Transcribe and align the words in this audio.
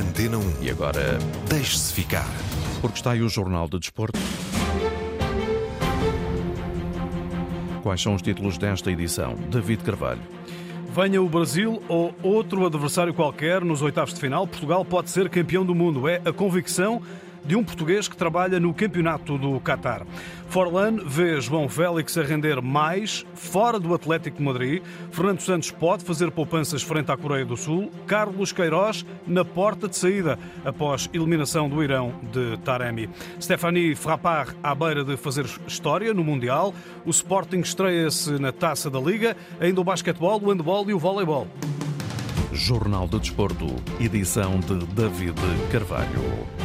Antena 0.00 0.38
1. 0.38 0.62
E 0.62 0.70
agora, 0.70 1.18
Deixe-se 1.48 1.92
ficar. 1.92 2.26
porque 2.80 2.96
está 2.98 3.12
aí 3.12 3.22
o 3.22 3.28
Jornal 3.28 3.68
de 3.68 3.78
Desporto. 3.78 4.18
Quais 7.82 8.00
são 8.00 8.14
os 8.14 8.22
títulos 8.22 8.56
desta 8.58 8.90
edição? 8.90 9.34
David 9.50 9.82
Carvalho. 9.82 10.20
Venha 10.94 11.22
o 11.22 11.28
Brasil 11.28 11.82
ou 11.88 12.14
outro 12.22 12.66
adversário 12.66 13.14
qualquer 13.14 13.62
nos 13.64 13.80
oitavos 13.80 14.12
de 14.14 14.20
final, 14.20 14.46
Portugal 14.46 14.84
pode 14.84 15.10
ser 15.10 15.28
campeão 15.28 15.64
do 15.64 15.74
mundo. 15.74 16.08
É 16.08 16.20
a 16.24 16.32
convicção 16.32 17.00
de 17.44 17.56
um 17.56 17.64
português 17.64 18.08
que 18.08 18.16
trabalha 18.16 18.60
no 18.60 18.72
campeonato 18.74 19.38
do 19.38 19.60
Qatar. 19.60 20.06
Forlan 20.48 20.96
vê 21.06 21.40
João 21.40 21.68
Félix 21.68 22.18
a 22.18 22.22
render 22.22 22.60
mais 22.60 23.24
fora 23.34 23.78
do 23.78 23.94
Atlético 23.94 24.38
de 24.38 24.42
Madrid. 24.42 24.82
Fernando 25.10 25.40
Santos 25.40 25.70
pode 25.70 26.04
fazer 26.04 26.30
poupanças 26.30 26.82
frente 26.82 27.10
à 27.10 27.16
Coreia 27.16 27.44
do 27.44 27.56
Sul. 27.56 27.90
Carlos 28.06 28.52
Queiroz 28.52 29.06
na 29.26 29.44
porta 29.44 29.88
de 29.88 29.96
saída 29.96 30.38
após 30.64 31.08
eliminação 31.12 31.68
do 31.68 31.82
Irão 31.82 32.12
de 32.32 32.56
Taremi. 32.58 33.08
Stephanie 33.40 33.94
Frappard 33.94 34.56
à 34.62 34.74
beira 34.74 35.04
de 35.04 35.16
fazer 35.16 35.46
história 35.66 36.12
no 36.12 36.24
Mundial. 36.24 36.74
O 37.04 37.10
Sporting 37.10 37.60
estreia-se 37.60 38.38
na 38.38 38.52
Taça 38.52 38.90
da 38.90 38.98
Liga. 38.98 39.36
Ainda 39.60 39.80
o 39.80 39.84
basquetebol, 39.84 40.40
o 40.42 40.50
handball 40.50 40.88
e 40.90 40.94
o 40.94 40.98
voleibol. 40.98 41.46
Jornal 42.52 43.06
de 43.06 43.20
Desporto, 43.20 43.66
edição 44.00 44.58
de 44.60 44.84
David 44.86 45.40
Carvalho. 45.70 46.59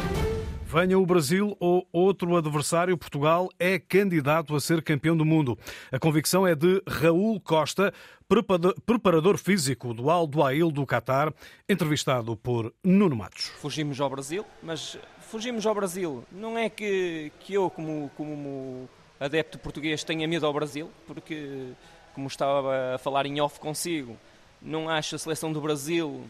Venha 0.78 0.98
o 0.98 1.06
Brasil 1.06 1.56
ou 1.58 1.88
outro 1.90 2.36
adversário, 2.36 2.98
Portugal 2.98 3.48
é 3.58 3.78
candidato 3.78 4.54
a 4.54 4.60
ser 4.60 4.82
campeão 4.82 5.16
do 5.16 5.24
mundo. 5.24 5.58
A 5.90 5.98
convicção 5.98 6.46
é 6.46 6.54
de 6.54 6.82
Raul 6.86 7.40
Costa, 7.40 7.94
preparador 8.84 9.38
físico 9.38 9.94
do 9.94 10.10
Al 10.10 10.26
Duail 10.26 10.70
do 10.70 10.84
Qatar, 10.84 11.32
entrevistado 11.66 12.36
por 12.36 12.74
Nuno 12.84 13.16
Matos. 13.16 13.46
Fugimos 13.58 13.98
ao 14.02 14.10
Brasil, 14.10 14.44
mas 14.62 14.98
fugimos 15.18 15.64
ao 15.64 15.74
Brasil. 15.74 16.22
Não 16.30 16.58
é 16.58 16.68
que, 16.68 17.32
que 17.40 17.54
eu, 17.54 17.70
como, 17.70 18.10
como 18.14 18.86
adepto 19.18 19.58
português, 19.58 20.04
tenha 20.04 20.28
medo 20.28 20.44
ao 20.44 20.52
Brasil, 20.52 20.90
porque, 21.06 21.70
como 22.14 22.26
estava 22.26 22.96
a 22.96 22.98
falar 22.98 23.24
em 23.24 23.40
off 23.40 23.58
consigo, 23.58 24.14
não 24.60 24.90
acho 24.90 25.16
a 25.16 25.18
seleção 25.18 25.50
do 25.50 25.60
Brasil 25.62 26.28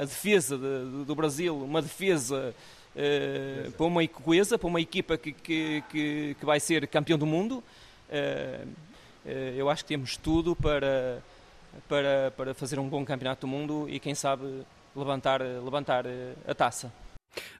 a 0.00 0.04
defesa 0.04 0.58
de, 0.58 1.04
do 1.04 1.14
Brasil, 1.14 1.56
uma 1.56 1.80
defesa 1.80 2.54
uh, 2.94 3.72
para 3.72 3.86
uma 3.86 4.06
coesa, 4.08 4.58
para 4.58 4.68
uma 4.68 4.80
equipa 4.80 5.16
que, 5.16 5.32
que, 5.32 5.82
que, 5.88 6.36
que, 6.38 6.46
vai 6.46 6.60
ser 6.60 6.86
campeão 6.88 7.18
do 7.18 7.26
mundo. 7.26 7.62
Uh, 8.08 8.68
uh, 9.26 9.30
eu 9.56 9.68
acho 9.68 9.84
que 9.84 9.88
temos 9.88 10.16
tudo 10.16 10.54
para, 10.56 11.22
para, 11.88 12.32
para 12.36 12.54
fazer 12.54 12.78
um 12.78 12.88
bom 12.88 13.04
campeonato 13.04 13.42
do 13.42 13.50
mundo 13.50 13.86
e, 13.88 13.98
quem 13.98 14.14
sabe, 14.14 14.62
levantar, 14.94 15.40
levantar 15.40 16.04
a 16.46 16.54
taça. 16.54 16.92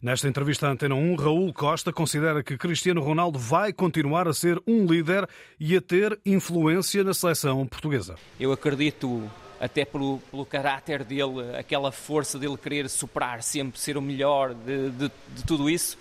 Nesta 0.01 0.29
entrevista 0.29 0.69
à 0.69 0.71
Antena 0.71 0.95
1, 0.95 1.17
Raul 1.17 1.53
Costa 1.53 1.93
considera 1.93 2.45
que 2.45 2.57
Cristiano 2.57 3.01
Ronaldo 3.01 3.39
vai 3.39 3.73
continuar 3.73 4.29
a 4.29 4.33
ser 4.33 4.63
um 4.67 4.87
líder 4.87 5.29
e 5.59 5.77
a 5.77 5.81
ter 5.81 6.19
influência 6.25 7.03
na 7.03 7.13
seleção 7.13 7.67
portuguesa. 7.67 8.15
Eu 8.39 8.53
acredito 8.53 9.29
até 9.65 9.83
pelo, 9.83 10.19
pelo 10.31 10.45
caráter 10.45 11.03
dele, 11.03 11.57
aquela 11.59 11.91
força 11.91 12.39
dele 12.39 12.59
querer 12.59 12.87
superar 12.91 13.43
sempre, 13.43 13.81
ser 13.81 13.97
o 13.97 14.03
melhor 14.03 14.53
de, 14.53 14.91
de, 14.91 15.11
de 15.35 15.45
tudo 15.47 15.71
isso. 15.71 15.97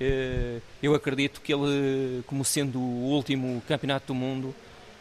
Eh, 0.00 0.58
eu 0.82 0.96
acredito 0.96 1.40
que 1.40 1.54
ele, 1.54 2.24
como 2.26 2.44
sendo 2.44 2.80
o 2.80 3.12
último 3.12 3.62
campeonato 3.68 4.08
do 4.08 4.14
mundo, 4.16 4.52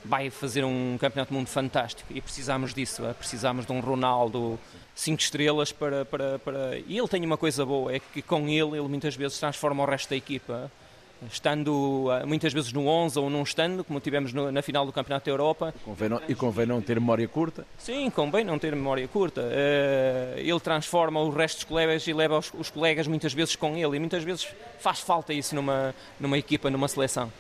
vai 0.05 0.29
fazer 0.29 0.63
um 0.63 0.95
campeonato 0.99 1.33
do 1.33 1.37
mundo 1.37 1.47
fantástico 1.47 2.13
e 2.13 2.21
precisamos 2.21 2.71
disso, 2.71 3.03
é? 3.03 3.13
precisamos 3.13 3.65
de 3.65 3.71
um 3.71 3.79
Ronaldo 3.79 4.59
cinco 4.93 5.21
estrelas 5.21 5.71
para, 5.71 6.05
para, 6.05 6.37
para... 6.37 6.77
E 6.85 6.99
ele 6.99 7.07
tem 7.07 7.25
uma 7.25 7.37
coisa 7.37 7.65
boa, 7.65 7.95
é 7.95 7.99
que 7.99 8.21
com 8.21 8.47
ele 8.47 8.77
ele 8.77 8.87
muitas 8.87 9.15
vezes 9.15 9.39
transforma 9.39 9.81
o 9.81 9.87
resto 9.87 10.11
da 10.11 10.15
equipa 10.15 10.71
estando 11.31 12.07
ah, 12.11 12.25
muitas 12.25 12.53
vezes 12.53 12.71
no 12.73 12.87
11 12.87 13.19
ou 13.19 13.29
não 13.29 13.43
estando, 13.43 13.83
como 13.83 13.99
tivemos 13.99 14.33
no, 14.33 14.51
na 14.51 14.61
final 14.61 14.85
do 14.85 14.91
Campeonato 14.91 15.25
da 15.25 15.31
Europa. 15.31 15.73
Convém 15.83 16.09
não, 16.09 16.21
e 16.27 16.35
convém 16.35 16.65
não 16.65 16.81
ter 16.81 16.99
memória 16.99 17.27
curta? 17.27 17.65
Sim, 17.77 18.09
convém 18.09 18.43
não 18.43 18.57
ter 18.57 18.75
memória 18.75 19.07
curta. 19.07 19.41
Uh, 19.41 20.39
ele 20.39 20.59
transforma 20.59 21.19
o 21.19 21.29
resto 21.29 21.57
dos 21.57 21.63
colegas 21.65 22.07
e 22.07 22.13
leva 22.13 22.37
os, 22.37 22.51
os, 22.57 22.69
colegas 22.69 23.07
muitas 23.07 23.33
vezes 23.33 23.55
com 23.55 23.75
ele, 23.75 23.97
e 23.97 23.99
muitas 23.99 24.23
vezes 24.23 24.47
faz 24.79 24.99
falta 24.99 25.33
isso 25.33 25.55
numa, 25.55 25.93
numa 26.19 26.37
equipa, 26.37 26.69
numa 26.69 26.87
seleção. 26.87 27.31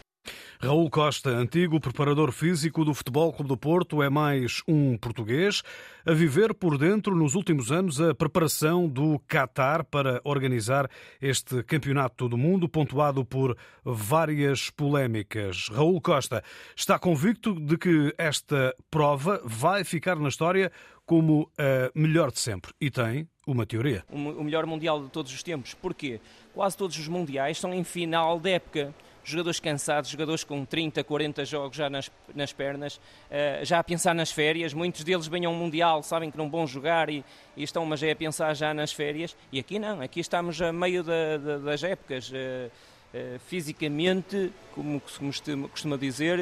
Raul 0.63 0.89
Costa, 0.89 1.29
antigo 1.29 1.77
preparador 1.77 2.31
físico 2.31 2.85
do 2.85 2.93
Futebol 2.93 3.33
Clube 3.33 3.49
do 3.49 3.57
Porto, 3.57 4.01
é 4.01 4.09
mais 4.09 4.61
um 4.65 4.97
português 4.97 5.61
a 6.05 6.13
viver 6.13 6.53
por 6.53 6.77
dentro 6.77 7.13
nos 7.13 7.35
últimos 7.35 7.69
anos 7.69 7.99
a 7.99 8.15
preparação 8.15 8.87
do 8.87 9.19
Qatar 9.27 9.83
para 9.83 10.21
organizar 10.23 10.89
este 11.21 11.63
campeonato 11.63 12.29
do 12.29 12.37
mundo, 12.37 12.69
pontuado 12.69 13.25
por 13.25 13.57
várias 13.83 14.69
polémicas. 14.69 15.67
Raul 15.67 15.99
Costa 15.99 16.41
está 16.77 16.97
convicto 16.97 17.59
de 17.59 17.77
que 17.77 18.15
esta 18.17 18.73
prova 18.89 19.41
vai 19.43 19.83
ficar 19.83 20.15
na 20.15 20.29
história 20.29 20.71
como 21.05 21.51
a 21.57 21.91
melhor 21.93 22.31
de 22.31 22.39
sempre 22.39 22.71
e 22.79 22.89
tem 22.89 23.27
uma 23.45 23.65
teoria. 23.65 24.05
O 24.09 24.41
melhor 24.45 24.65
mundial 24.65 25.03
de 25.03 25.09
todos 25.09 25.33
os 25.33 25.43
tempos. 25.43 25.73
Porquê? 25.73 26.21
Quase 26.53 26.77
todos 26.77 26.97
os 26.97 27.09
mundiais 27.09 27.59
são 27.59 27.73
em 27.73 27.83
final 27.83 28.39
de 28.39 28.51
época 28.51 28.93
jogadores 29.23 29.59
cansados, 29.59 30.09
jogadores 30.09 30.43
com 30.43 30.65
30, 30.65 31.03
40 31.03 31.45
jogos 31.45 31.77
já 31.77 31.89
nas, 31.89 32.11
nas 32.35 32.51
pernas, 32.51 32.97
uh, 32.97 33.63
já 33.63 33.79
a 33.79 33.83
pensar 33.83 34.13
nas 34.13 34.31
férias. 34.31 34.73
Muitos 34.73 35.03
deles 35.03 35.27
vêm 35.27 35.45
ao 35.45 35.53
Mundial, 35.53 36.03
sabem 36.03 36.29
que 36.29 36.37
não 36.37 36.49
vão 36.49 36.67
jogar 36.67 37.09
e, 37.09 37.23
e, 37.55 37.63
estão, 37.63 37.85
mas 37.85 38.03
é 38.03 38.11
a 38.11 38.15
pensar 38.15 38.53
já 38.53 38.73
nas 38.73 38.91
férias. 38.91 39.35
E 39.51 39.59
aqui 39.59 39.79
não, 39.79 40.01
aqui 40.01 40.19
estamos 40.19 40.61
a 40.61 40.71
meio 40.73 41.03
da, 41.03 41.37
da, 41.37 41.57
das 41.57 41.83
épocas. 41.83 42.29
Uh, 42.29 42.69
uh, 43.13 43.39
fisicamente, 43.47 44.51
como 44.73 45.01
se 45.07 45.55
costuma 45.69 45.97
dizer, 45.97 46.39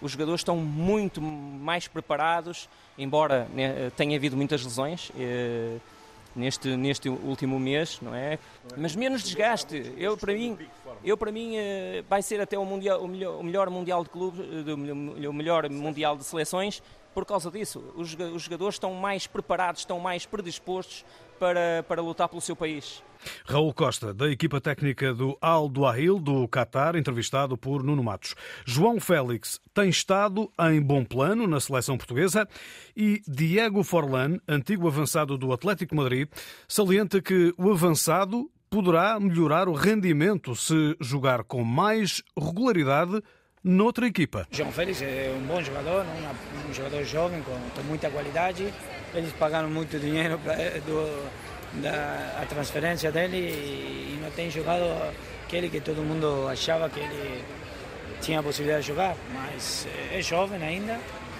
os 0.00 0.12
jogadores 0.12 0.40
estão 0.40 0.56
muito 0.56 1.20
mais 1.20 1.86
preparados, 1.86 2.68
embora 2.96 3.46
né, 3.52 3.92
tenha 3.96 4.16
havido 4.16 4.34
muitas 4.34 4.64
lesões 4.64 5.12
neste, 6.34 6.76
neste 6.76 7.08
último 7.08 7.58
mês, 7.58 7.98
não 8.00 8.14
é? 8.14 8.38
Mas 8.76 8.96
menos 8.96 9.22
desgaste. 9.22 9.94
Eu, 9.96 10.16
para 10.16 10.32
mim, 10.32 10.58
eu, 11.04 11.16
para 11.16 11.30
mim 11.30 11.56
eh, 11.56 12.04
vai 12.08 12.22
ser 12.22 12.40
até 12.40 12.58
o, 12.58 12.64
mundial, 12.64 13.02
o, 13.02 13.08
melhor, 13.08 13.40
o 13.40 13.42
melhor 13.42 13.70
Mundial 13.70 14.02
de 14.02 14.10
Clubes, 14.10 14.40
eh, 14.40 15.28
o 15.28 15.32
melhor 15.32 15.68
Mundial 15.70 16.16
de 16.16 16.24
Seleções, 16.24 16.82
por 17.14 17.24
causa 17.24 17.50
disso. 17.50 17.84
Os, 17.94 18.14
os 18.14 18.42
jogadores 18.42 18.74
estão 18.74 18.92
mais 18.94 19.26
preparados, 19.26 19.82
estão 19.82 20.00
mais 20.00 20.26
predispostos 20.26 21.04
para, 21.38 21.84
para 21.86 22.02
lutar 22.02 22.28
pelo 22.28 22.40
seu 22.40 22.56
país. 22.56 23.02
Raul 23.44 23.72
Costa, 23.72 24.12
da 24.12 24.30
equipa 24.30 24.60
técnica 24.60 25.12
do 25.14 25.36
Al 25.40 25.68
Duahil, 25.68 26.18
do 26.18 26.46
Qatar, 26.48 26.96
entrevistado 26.96 27.56
por 27.56 27.82
Nuno 27.82 28.02
Matos. 28.02 28.34
João 28.64 29.00
Félix 29.00 29.60
tem 29.72 29.88
estado 29.88 30.50
em 30.70 30.80
bom 30.80 31.04
plano 31.04 31.46
na 31.46 31.60
seleção 31.60 31.96
portuguesa 31.96 32.48
e 32.96 33.22
Diego 33.26 33.82
Forlan, 33.82 34.38
antigo 34.48 34.88
avançado 34.88 35.36
do 35.36 35.52
Atlético 35.52 35.96
Madrid, 35.96 36.28
salienta 36.68 37.20
que 37.20 37.52
o 37.56 37.70
avançado 37.70 38.50
poderá 38.70 39.20
melhorar 39.20 39.68
o 39.68 39.72
rendimento 39.72 40.56
se 40.56 40.96
jogar 41.00 41.44
com 41.44 41.62
mais 41.62 42.22
regularidade 42.36 43.22
noutra 43.62 44.06
equipa. 44.06 44.46
João 44.50 44.70
Félix 44.70 45.00
é 45.00 45.34
um 45.36 45.46
bom 45.46 45.62
jogador, 45.62 46.04
um 46.68 46.74
jogador 46.74 47.04
jovem 47.04 47.42
com, 47.42 47.82
muita 47.84 48.10
qualidade. 48.10 48.72
Eles 49.14 49.32
pagaram 49.32 49.70
muito 49.70 49.98
dinheiro 49.98 50.38
para 50.40 50.54
da 51.82 52.40
a 52.42 52.46
transferência 52.46 53.10
dele 53.10 53.36
e, 53.36 54.16
e 54.16 54.20
não 54.22 54.30
tem 54.30 54.50
jogado 54.50 54.84
aquele 55.44 55.68
que 55.68 55.80
todo 55.80 56.02
mundo 56.02 56.48
achava 56.48 56.88
que 56.88 57.00
ele 57.00 57.44
tinha 58.20 58.40
a 58.40 58.42
possibilidade 58.42 58.82
de 58.82 58.88
jogar, 58.88 59.16
mas 59.32 59.86
é 60.12 60.20
jovem 60.22 60.62
ainda. 60.62 60.98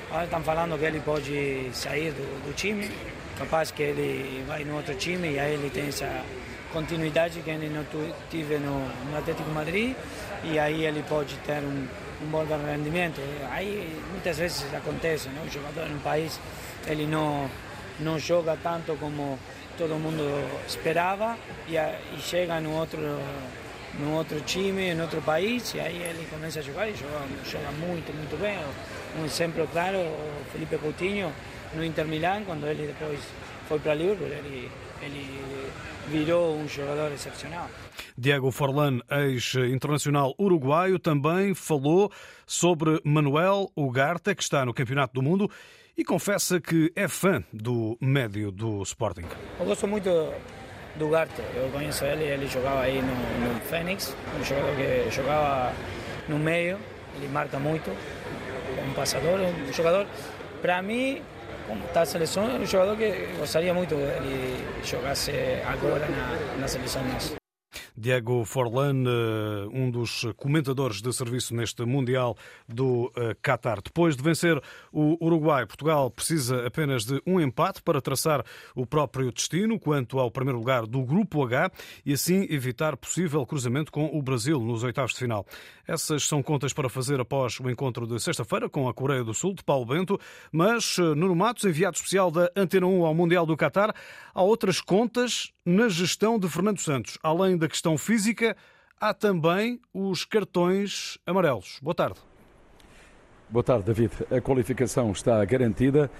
Agora 0.08 0.24
estão 0.24 0.42
falando 0.42 0.78
que 0.78 0.84
ele 0.84 1.00
pode 1.00 1.70
sair 1.72 2.12
do, 2.12 2.46
do 2.46 2.54
time, 2.54 2.90
capaz 3.38 3.70
que 3.70 3.82
ele 3.82 4.44
vai 4.46 4.64
no 4.64 4.76
outro 4.76 4.94
time 4.94 5.32
e 5.32 5.38
aí 5.38 5.54
ele 5.54 5.70
tem 5.70 5.88
essa 5.88 6.22
continuidade 6.72 7.40
que 7.40 7.50
ele 7.50 7.68
não 7.68 7.84
tive 8.30 8.58
no, 8.58 8.86
no 9.10 9.18
Atlético 9.18 9.50
Madrid 9.50 9.96
e 10.44 10.58
aí 10.58 10.84
ele 10.84 11.02
pode 11.08 11.36
ter 11.38 11.58
um, 11.58 11.86
um 12.22 12.26
bom 12.30 12.44
rendimento. 12.44 13.20
Aí 13.50 13.98
muitas 14.10 14.38
vezes 14.38 14.64
acontece, 14.74 15.28
né? 15.28 15.42
o 15.46 15.50
jogador 15.50 15.88
no 15.88 15.98
país 16.00 16.38
ele 16.86 17.06
não, 17.06 17.48
não 17.98 18.18
joga 18.18 18.58
tanto 18.62 18.94
como 18.96 19.38
todo 19.76 19.94
mundo 19.96 20.22
esperava 20.66 21.36
e, 21.68 21.76
e 21.76 22.20
chega 22.20 22.60
no 22.60 22.72
outro 22.72 23.00
no 23.98 24.12
outro 24.14 24.40
time, 24.40 24.90
em 24.90 25.00
outro 25.00 25.22
país, 25.22 25.72
e 25.74 25.80
aí 25.80 26.02
ele 26.02 26.26
começa 26.28 26.58
a 26.58 26.62
jogar 26.62 26.88
e 26.88 26.94
joga, 26.94 27.20
joga 27.44 27.70
muito, 27.72 28.12
muito 28.12 28.36
bem. 28.40 28.58
Um 29.20 29.24
exemplo 29.24 29.68
claro, 29.72 29.98
o 29.98 30.44
Felipe 30.50 30.76
Coutinho 30.78 31.32
no 31.74 31.84
Inter 31.84 32.06
Milan, 32.06 32.42
quando 32.44 32.66
ele 32.66 32.88
depois 32.88 33.20
foi 33.68 33.78
para 33.78 33.94
Liverpool, 33.94 34.26
ele, 34.26 34.70
ele 35.00 35.44
virou 36.08 36.56
um 36.56 36.68
jogador 36.68 37.12
excepcional. 37.12 37.68
Diego 38.16 38.50
Forlan, 38.50 39.00
ex-internacional 39.10 40.34
uruguaio, 40.38 40.98
também 40.98 41.54
falou 41.54 42.10
sobre 42.46 43.00
Manuel 43.04 43.70
Ugarte, 43.76 44.34
que 44.34 44.42
está 44.42 44.64
no 44.64 44.74
Campeonato 44.74 45.14
do 45.14 45.22
Mundo 45.22 45.50
e 45.96 46.04
confessa 46.04 46.60
que 46.60 46.92
é 46.96 47.08
fã 47.08 47.42
do 47.52 47.96
médio 48.00 48.50
do 48.50 48.82
Sporting. 48.82 49.26
Eu 49.58 49.66
gosto 49.66 49.86
muito 49.86 50.10
do 50.96 51.08
Garte, 51.08 51.40
eu 51.54 51.70
conheço 51.70 52.04
ele, 52.04 52.24
ele 52.24 52.46
jogava 52.46 52.82
aí 52.82 53.00
no, 53.00 53.54
no 53.54 53.60
Fênix, 53.60 54.16
um 54.38 54.44
jogador 54.44 54.76
que 54.76 55.10
jogava 55.10 55.72
no 56.28 56.38
meio, 56.38 56.78
ele 57.16 57.28
marca 57.28 57.58
muito, 57.58 57.90
um 57.90 58.92
passador, 58.94 59.40
um 59.40 59.72
jogador, 59.72 60.06
para 60.62 60.82
mim, 60.82 61.22
como 61.66 61.84
está 61.84 62.02
a 62.02 62.06
seleção, 62.06 62.48
é 62.48 62.54
um 62.54 62.66
jogador 62.66 62.96
que 62.96 63.10
gostaria 63.38 63.74
muito 63.74 63.94
de 63.94 64.02
ele 64.02 64.64
jogasse 64.84 65.32
agora 65.66 66.06
na, 66.08 66.60
na 66.60 66.68
seleção 66.68 67.02
nossa. 67.04 67.43
Diego 67.96 68.44
Forlan, 68.44 69.04
eh, 69.06 69.68
um 69.72 69.90
dos 69.90 70.26
comentadores 70.36 71.00
de 71.00 71.12
serviço 71.12 71.54
neste 71.54 71.84
Mundial 71.84 72.36
do 72.68 73.12
eh, 73.16 73.34
Qatar. 73.42 73.80
Depois 73.82 74.16
de 74.16 74.22
vencer 74.22 74.60
o 74.92 75.16
Uruguai, 75.24 75.66
Portugal 75.66 76.10
precisa 76.10 76.66
apenas 76.66 77.04
de 77.04 77.20
um 77.26 77.40
empate 77.40 77.82
para 77.82 78.00
traçar 78.00 78.44
o 78.74 78.86
próprio 78.86 79.32
destino 79.32 79.78
quanto 79.78 80.18
ao 80.18 80.30
primeiro 80.30 80.58
lugar 80.58 80.86
do 80.86 81.02
Grupo 81.02 81.44
H 81.44 81.70
e 82.04 82.12
assim 82.12 82.46
evitar 82.50 82.96
possível 82.96 83.44
cruzamento 83.46 83.92
com 83.92 84.06
o 84.06 84.22
Brasil 84.22 84.60
nos 84.60 84.82
oitavos 84.82 85.12
de 85.12 85.18
final. 85.18 85.46
Essas 85.86 86.26
são 86.26 86.42
contas 86.42 86.72
para 86.72 86.88
fazer 86.88 87.20
após 87.20 87.58
o 87.60 87.70
encontro 87.70 88.06
de 88.06 88.18
sexta-feira 88.20 88.68
com 88.68 88.88
a 88.88 88.94
Coreia 88.94 89.22
do 89.22 89.34
Sul, 89.34 89.54
de 89.54 89.62
Paulo 89.62 89.84
Bento, 89.84 90.18
mas 90.50 90.96
eh, 90.98 91.02
Nuno 91.02 91.34
Matos, 91.34 91.64
enviado 91.64 91.96
especial 91.96 92.30
da 92.30 92.50
Antena 92.56 92.86
1 92.86 93.04
ao 93.04 93.14
Mundial 93.14 93.46
do 93.46 93.56
Qatar, 93.56 93.94
há 94.34 94.42
outras 94.42 94.80
contas 94.80 95.52
na 95.64 95.88
gestão 95.88 96.38
de 96.38 96.48
Fernando 96.48 96.78
Santos. 96.78 97.18
Além 97.22 97.56
da 97.56 97.68
questão 97.68 97.96
física, 97.96 98.56
há 99.00 99.14
também 99.14 99.80
os 99.92 100.24
cartões 100.24 101.18
amarelos. 101.26 101.78
Boa 101.82 101.94
tarde. 101.94 102.20
Boa 103.48 103.62
tarde, 103.62 103.84
David. 103.84 104.12
A 104.30 104.40
qualificação 104.40 105.12
está 105.12 105.44
garantida 105.44 106.10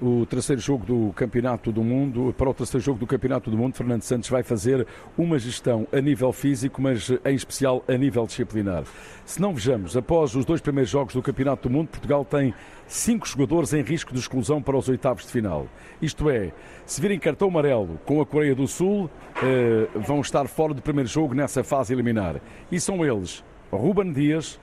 o 0.00 0.24
terceiro 0.24 0.60
jogo 0.60 0.86
do 0.86 1.12
Campeonato 1.12 1.70
do 1.70 1.82
Mundo. 1.82 2.34
Para 2.36 2.48
o 2.48 2.54
terceiro 2.54 2.84
jogo 2.84 2.98
do 2.98 3.06
Campeonato 3.06 3.50
do 3.50 3.56
Mundo, 3.56 3.74
Fernando 3.74 4.02
Santos 4.02 4.30
vai 4.30 4.42
fazer 4.42 4.86
uma 5.18 5.38
gestão 5.38 5.86
a 5.92 6.00
nível 6.00 6.32
físico, 6.32 6.80
mas 6.80 7.10
em 7.24 7.34
especial 7.34 7.84
a 7.86 7.92
nível 7.96 8.26
disciplinar. 8.26 8.84
Se 9.24 9.40
não 9.40 9.54
vejamos, 9.54 9.96
após 9.96 10.34
os 10.34 10.44
dois 10.44 10.60
primeiros 10.60 10.90
jogos 10.90 11.14
do 11.14 11.22
Campeonato 11.22 11.68
do 11.68 11.72
Mundo, 11.72 11.88
Portugal 11.88 12.24
tem 12.24 12.54
cinco 12.86 13.28
jogadores 13.28 13.72
em 13.74 13.82
risco 13.82 14.12
de 14.12 14.18
exclusão 14.18 14.62
para 14.62 14.76
os 14.76 14.88
oitavos 14.88 15.26
de 15.26 15.32
final. 15.32 15.66
Isto 16.00 16.30
é, 16.30 16.52
se 16.86 17.00
virem 17.00 17.18
cartão 17.18 17.48
amarelo 17.48 18.00
com 18.06 18.20
a 18.20 18.26
Coreia 18.26 18.54
do 18.54 18.66
Sul, 18.66 19.10
eh, 19.42 19.86
vão 19.94 20.20
estar 20.20 20.48
fora 20.48 20.72
do 20.72 20.80
primeiro 20.80 21.08
jogo 21.08 21.34
nessa 21.34 21.62
fase 21.62 21.92
eliminar. 21.92 22.40
E 22.72 22.80
são 22.80 23.04
eles 23.04 23.44
Ruben 23.70 24.12
Dias, 24.12 24.58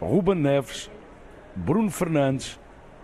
Ruben 0.00 0.36
Neves, 0.36 0.90
Bruno 1.56 1.90
Fernandes, 1.90 2.59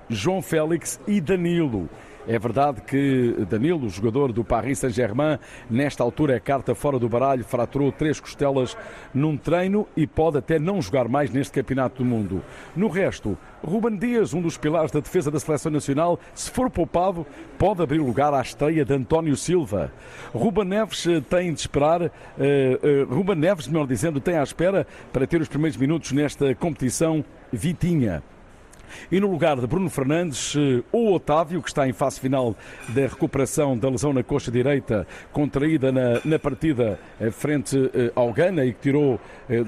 João 0.08 0.40
Félix 0.42 1.00
e 1.06 1.20
Danilo. 1.20 1.88
É 2.28 2.40
verdade 2.40 2.80
que 2.80 3.36
Danilo, 3.48 3.88
jogador 3.88 4.32
do 4.32 4.42
Paris 4.42 4.80
Saint-Germain, 4.80 5.38
nesta 5.70 6.02
altura 6.02 6.34
é 6.34 6.40
carta 6.40 6.74
fora 6.74 6.98
do 6.98 7.08
baralho, 7.08 7.44
fraturou 7.44 7.92
três 7.92 8.18
costelas 8.18 8.76
num 9.14 9.36
treino 9.36 9.86
e 9.96 10.08
pode 10.08 10.36
até 10.36 10.58
não 10.58 10.82
jogar 10.82 11.06
mais 11.06 11.30
neste 11.30 11.52
Campeonato 11.52 12.02
do 12.02 12.08
Mundo. 12.08 12.42
No 12.74 12.88
resto, 12.88 13.38
Ruben 13.62 13.96
Dias, 13.96 14.34
um 14.34 14.42
dos 14.42 14.58
pilares 14.58 14.90
da 14.90 14.98
defesa 14.98 15.30
da 15.30 15.38
Seleção 15.38 15.70
Nacional, 15.70 16.18
se 16.34 16.50
for 16.50 16.68
poupado, 16.68 17.24
pode 17.56 17.80
abrir 17.80 17.98
lugar 17.98 18.34
à 18.34 18.40
estreia 18.40 18.84
de 18.84 18.92
António 18.92 19.36
Silva. 19.36 19.92
Ruben 20.34 20.64
Neves 20.64 21.06
eh, 21.06 21.20
tem 21.20 21.54
de 21.54 21.60
esperar, 21.60 22.02
uh, 22.02 22.08
uh, 22.08 23.14
Ruben 23.14 23.36
Neves, 23.36 23.68
melhor 23.68 23.86
dizendo, 23.86 24.20
tem 24.20 24.36
à 24.36 24.42
espera 24.42 24.84
para 25.12 25.28
ter 25.28 25.40
os 25.40 25.48
primeiros 25.48 25.76
minutos 25.76 26.10
nesta 26.10 26.52
competição 26.56 27.24
Vitinha. 27.52 28.20
E 29.10 29.20
no 29.20 29.30
lugar 29.30 29.60
de 29.60 29.66
Bruno 29.66 29.88
Fernandes, 29.88 30.54
eh, 30.56 30.82
o 30.92 31.12
Otávio, 31.12 31.62
que 31.62 31.68
está 31.68 31.88
em 31.88 31.92
fase 31.92 32.20
final 32.20 32.54
da 32.88 33.02
recuperação 33.02 33.76
da 33.76 33.88
lesão 33.88 34.12
na 34.12 34.22
coxa 34.22 34.50
direita, 34.50 35.06
contraída 35.32 35.92
na, 35.92 36.20
na 36.24 36.38
partida 36.38 36.98
eh, 37.20 37.30
frente 37.30 37.90
eh, 37.94 38.12
ao 38.14 38.32
Gana 38.32 38.64
e 38.64 38.72
que, 38.72 38.80
tirou, 38.80 39.20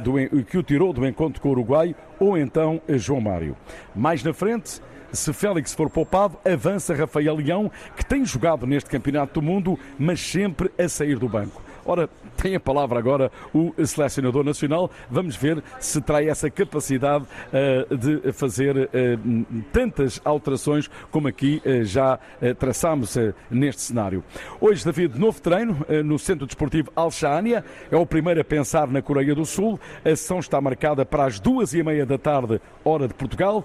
do, 0.03 0.45
que 0.45 0.59
o 0.59 0.63
tirou 0.63 0.93
do 0.93 1.07
encontro 1.07 1.41
com 1.41 1.49
o 1.49 1.53
Uruguai, 1.53 1.95
ou 2.19 2.37
então 2.37 2.81
João 2.89 3.21
Mário. 3.21 3.57
Mais 3.95 4.23
na 4.23 4.33
frente, 4.33 4.81
se 5.13 5.33
Félix 5.33 5.75
for 5.75 5.89
poupado, 5.89 6.37
avança 6.45 6.95
Rafael 6.95 7.37
Leão, 7.37 7.71
que 7.97 8.05
tem 8.05 8.25
jogado 8.25 8.67
neste 8.67 8.91
Campeonato 8.91 9.41
do 9.41 9.43
Mundo, 9.43 9.79
mas 9.99 10.21
sempre 10.21 10.71
a 10.79 10.89
sair 10.89 11.19
do 11.19 11.29
banco. 11.29 11.68
Ora, 11.89 12.07
tem 12.37 12.55
a 12.55 12.61
palavra 12.61 12.99
agora 12.99 13.33
o 13.51 13.73
selecionador 13.87 14.45
nacional. 14.45 14.91
Vamos 15.11 15.35
ver 15.37 15.65
se 15.81 16.03
trai 16.03 16.29
essa 16.29 16.51
capacidade 16.51 17.25
uh, 17.25 17.97
de 17.97 18.31
fazer 18.31 18.77
uh, 18.77 19.63
tantas 19.73 20.21
alterações 20.23 20.91
como 21.11 21.29
aqui 21.29 21.63
uh, 21.65 21.83
já 21.85 22.19
traçámos 22.59 23.17
neste 23.51 23.81
cenário. 23.81 24.23
Hoje, 24.61 24.85
David, 24.85 25.19
novo 25.19 25.41
treino 25.41 25.79
no 26.05 26.19
Centro 26.19 26.45
Desportivo 26.45 26.93
Alxânia. 26.95 27.65
É 27.91 27.97
o 27.97 28.05
primeiro 28.05 28.43
a 28.43 28.45
pensar 28.45 28.87
na 28.89 29.01
Coreia 29.01 29.35
do 29.35 29.47
Sul. 29.47 29.81
A 30.05 30.11
sessão 30.11 30.41
está 30.41 30.61
marcada 30.61 31.07
para 31.07 31.25
as 31.25 31.41
duas 31.41 31.73
e 31.73 31.83
meia 31.83 32.05
da 32.05 32.19
tarde, 32.19 32.61
hora 32.85 33.09
de 33.09 33.15
Portugal, 33.15 33.65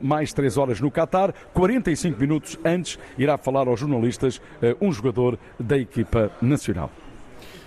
mais 0.00 0.32
três 0.32 0.56
horas 0.56 0.80
no 0.80 0.92
Catar. 0.92 1.34
45 1.52 2.20
minutos 2.20 2.56
antes 2.64 2.98
irá 3.18 3.36
falar 3.36 3.66
aos 3.66 3.80
jornalistas 3.80 4.40
um 4.80 4.92
jogador 4.92 5.36
da 5.58 5.76
equipa 5.76 6.30
nacional. 6.40 6.90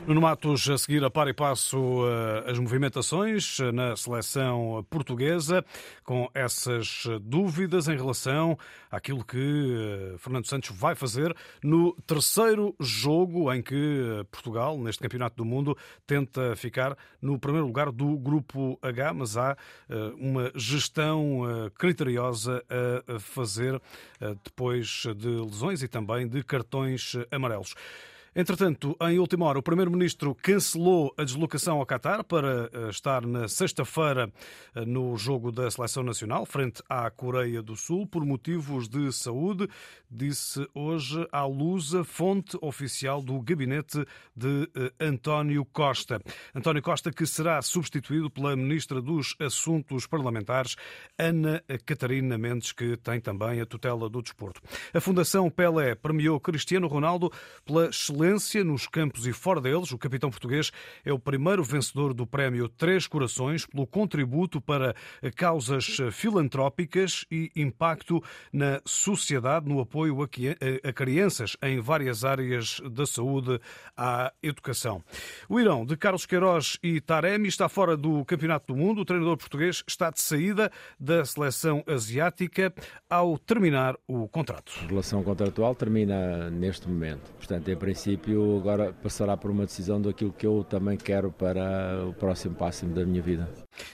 Nuno 0.08 0.22
Matos, 0.22 0.70
a 0.70 0.78
seguir 0.78 1.04
a 1.04 1.10
par 1.10 1.28
e 1.28 1.34
passo 1.34 1.78
eh, 2.08 2.52
as 2.52 2.58
movimentações 2.58 3.60
eh, 3.60 3.74
na 3.74 3.94
seleção 3.98 4.88
portuguesa, 4.90 5.66
com 6.02 6.30
essas 6.34 7.04
dúvidas 7.24 7.90
em 7.90 7.98
relação 7.98 8.58
àquilo 8.90 9.22
que 9.22 9.38
eh, 9.38 10.18
Fernando 10.18 10.48
Santos 10.48 10.70
vai 10.70 10.96
fazer 10.96 11.36
no 11.62 11.92
terceiro 12.08 12.74
jogo 12.80 13.54
em 13.54 13.62
que 13.62 14.26
Portugal, 14.32 14.78
neste 14.78 15.02
Campeonato 15.02 15.36
do 15.36 15.44
Mundo, 15.44 15.78
tenta 16.06 16.56
ficar 16.56 16.98
no 17.22 17.38
primeiro 17.38 17.68
lugar 17.68 17.92
do 17.92 18.18
Grupo 18.18 18.80
H, 18.82 19.14
mas 19.14 19.36
há 19.36 19.58
uma 20.18 20.54
gestão 20.56 21.42
criteriosa 21.76 22.64
a 23.08 23.20
fazer 23.20 23.82
depois 24.44 25.04
de 25.18 25.28
lesões 25.28 25.84
e 25.84 25.88
também 25.90 26.28
de 26.28 26.42
cartões 26.44 27.14
amarelos. 27.30 27.76
Entretanto, 28.40 28.96
em 29.02 29.18
última 29.18 29.48
hora, 29.48 29.58
o 29.58 29.64
Primeiro-Ministro 29.64 30.36
cancelou 30.36 31.12
a 31.18 31.24
deslocação 31.24 31.80
ao 31.80 31.86
Qatar 31.88 32.24
para 32.24 32.70
eh, 32.72 32.90
estar 32.92 33.26
na 33.26 33.48
sexta-feira 33.48 34.32
eh, 34.76 34.86
no 34.86 35.18
jogo 35.18 35.52
da 35.52 35.72
Seleção 35.72 36.04
Nacional, 36.04 36.46
frente 36.46 36.84
à 36.88 37.10
Coreia 37.10 37.64
do 37.64 37.76
Sul, 37.76 38.06
por 38.06 38.24
motivos 38.24 38.88
de 38.88 39.12
saúde, 39.12 39.68
disse 40.08 40.70
hoje 40.76 41.28
à 41.32 41.46
Lusa, 41.46 42.04
fonte 42.04 42.56
oficial 42.62 43.24
do 43.24 43.42
gabinete 43.42 44.06
de 44.36 44.70
eh, 44.76 44.94
António 45.00 45.66
Costa. 45.66 46.22
António 46.54 46.84
Costa, 46.84 47.12
que 47.12 47.26
será 47.26 47.60
substituído 47.64 48.30
pela 48.30 48.56
Ministra 48.56 49.02
dos 49.02 49.36
Assuntos 49.40 50.06
Parlamentares, 50.06 50.76
Ana 51.18 51.64
Catarina 51.88 52.38
Mendes, 52.38 52.72
que 52.72 52.98
tem 52.98 53.20
também 53.20 53.62
a 53.62 53.66
tutela 53.66 54.08
do 54.08 54.22
desporto. 54.22 54.62
A 54.94 55.02
Fundação 55.02 55.50
Pelé 55.50 55.96
premiou 55.96 56.40
Cristiano 56.40 56.86
Ronaldo 56.86 57.32
pela 57.66 57.88
excelente 57.88 58.27
excelência 58.28 58.64
nos 58.64 58.88
campos 58.88 59.26
e 59.26 59.32
fora 59.32 59.62
deles. 59.62 59.92
O 59.92 59.98
capitão 59.98 60.30
português 60.30 60.72
é 61.06 61.14
o 61.14 61.20
primeiro 61.20 61.64
vencedor 61.64 62.14
do 62.14 62.28
prémio 62.28 62.68
Três 62.68 63.08
Corações 63.08 63.66
pelo 63.66 63.88
contributo 63.88 64.60
para 64.60 64.94
causas 65.36 65.98
filantrópicas 66.12 67.26
e 67.32 67.50
impacto 67.56 68.22
na 68.52 68.82
sociedade 68.86 69.68
no 69.68 69.80
apoio 69.80 70.18
a 70.22 70.94
crianças 70.94 71.56
em 71.62 71.80
várias 71.80 72.26
áreas 72.26 72.82
da 72.92 73.06
saúde 73.06 73.60
à 73.96 74.34
educação. 74.44 75.02
O 75.48 75.60
Irão 75.60 75.86
de 75.86 75.96
Carlos 75.96 76.26
Queiroz 76.26 76.78
e 76.84 77.00
Taremi 77.00 77.48
está 77.48 77.70
fora 77.70 77.96
do 77.96 78.26
Campeonato 78.26 78.74
do 78.74 78.78
Mundo. 78.78 79.02
O 79.02 79.06
treinador 79.06 79.38
português 79.38 79.84
está 79.88 80.10
de 80.10 80.20
saída 80.20 80.72
da 81.00 81.24
seleção 81.24 81.84
asiática 81.88 82.74
ao 83.10 83.38
terminar 83.38 83.96
o 84.08 84.28
contrato. 84.28 84.74
A 84.84 84.88
relação 84.88 85.24
contratual 85.24 85.74
termina 85.74 86.50
neste 86.50 86.88
momento. 86.90 87.32
Portanto, 87.38 87.70
em 87.70 87.78
princípio, 87.78 88.07
princípio, 88.08 88.58
agora 88.58 88.94
passará 88.94 89.36
por 89.36 89.52
uma 89.52 89.66
decisão 89.66 90.02
daquilo 90.02 90.32
que 90.32 90.48
eu 90.48 90.64
também 90.64 90.96
quero 90.96 91.30
para 91.30 92.06
o 92.08 92.14
próximo 92.14 92.56
passo 92.56 92.86
da 92.86 93.06
minha 93.06 93.22
vida. 93.22 93.50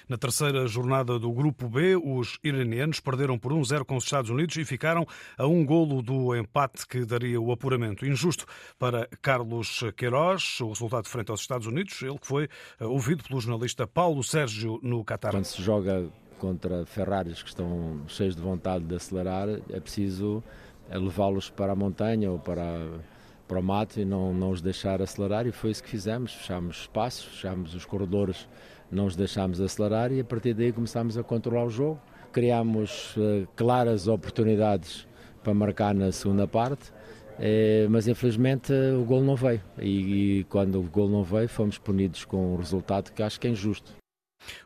Na 0.08 0.18
terceira 0.18 0.68
jornada 0.68 1.18
do 1.18 1.32
Grupo 1.32 1.68
B, 1.68 1.96
os 1.96 2.38
iranianos 2.44 3.00
perderam 3.00 3.40
por 3.40 3.52
1-0 3.52 3.84
com 3.84 3.96
os 3.96 4.04
Estados 4.04 4.30
Unidos 4.30 4.56
e 4.58 4.66
ficaram 4.66 5.08
a 5.36 5.48
um 5.48 5.66
golo 5.66 6.04
do 6.04 6.36
empate 6.36 6.88
que 6.88 7.04
daria 7.06 7.42
o 7.42 7.52
apuramento. 7.52 8.06
Injusto 8.06 8.46
para 8.78 9.08
Carlos 9.20 9.84
Queiroz, 9.98 10.60
o 10.62 10.70
resultado 10.70 11.08
frente 11.08 11.32
aos 11.32 11.42
Estados 11.42 11.66
Unidos, 11.66 12.00
ele 12.04 12.20
que 12.20 12.28
foi 12.28 12.48
eh, 12.80 12.86
ouvido 12.86 13.24
pelo 13.24 13.42
jornalista 13.42 13.88
Paulo 13.88 14.24
Sérgio 14.24 14.80
no 14.84 15.04
Qatar. 15.04 15.32
Quando 15.32 15.46
se 15.46 15.62
joga 15.62 16.08
contra 16.38 16.86
Ferraris 16.86 17.42
que 17.42 17.50
estão 17.50 18.02
cheios 18.08 18.36
de 18.36 18.42
vontade 18.42 18.86
de 18.86 18.96
acelerar, 18.96 19.50
é 19.50 19.80
preciso 19.80 20.44
eh, 20.90 21.00
levá-los 21.00 21.50
para 21.50 21.74
a 21.74 21.76
montanha 21.76 22.32
ou 22.32 22.38
para 22.38 22.80
para 23.48 23.60
o 23.60 23.64
mato 23.64 24.00
e 24.00 24.06
não, 24.06 24.34
não 24.34 24.52
os 24.52 24.62
deixar 24.62 25.02
acelerar 25.02 25.46
e 25.46 25.52
foi 25.52 25.72
isso 25.72 25.84
que 25.84 25.90
fizemos, 25.90 26.34
fechámos 26.34 26.82
espaços, 26.82 27.26
fechámos 27.26 27.76
os 27.76 27.86
corredores, 27.86 28.48
não 28.92 29.06
os 29.06 29.16
deixámos 29.16 29.60
acelerar 29.60 30.12
e 30.12 30.20
a 30.20 30.24
partir 30.24 30.54
daí 30.54 30.72
começámos 30.72 31.18
a 31.18 31.24
controlar 31.24 31.66
o 31.66 31.70
jogo, 31.70 32.00
criámos 32.32 33.16
uh, 33.18 33.48
claras 33.56 34.08
oportunidades 34.08 35.08
para 35.44 35.54
marcar 35.54 35.94
na 35.94 36.12
segunda 36.12 36.48
parte. 36.48 36.92
É, 37.40 37.88
mas 37.90 38.08
infelizmente 38.08 38.72
o 38.72 39.04
gol 39.04 39.24
não 39.24 39.36
veio 39.36 39.60
e, 39.80 40.40
e, 40.40 40.44
quando 40.44 40.80
o 40.80 40.84
gol 40.84 41.10
não 41.10 41.24
veio 41.24 41.50
fomos 41.50 41.80
punidos 41.80 42.24
com 42.26 42.54
um 42.54 42.58
resultado 42.58 43.12
que 43.12 43.24
acho 43.24 43.40
que 43.40 43.48
é 43.48 43.50
injusto. 43.50 44.03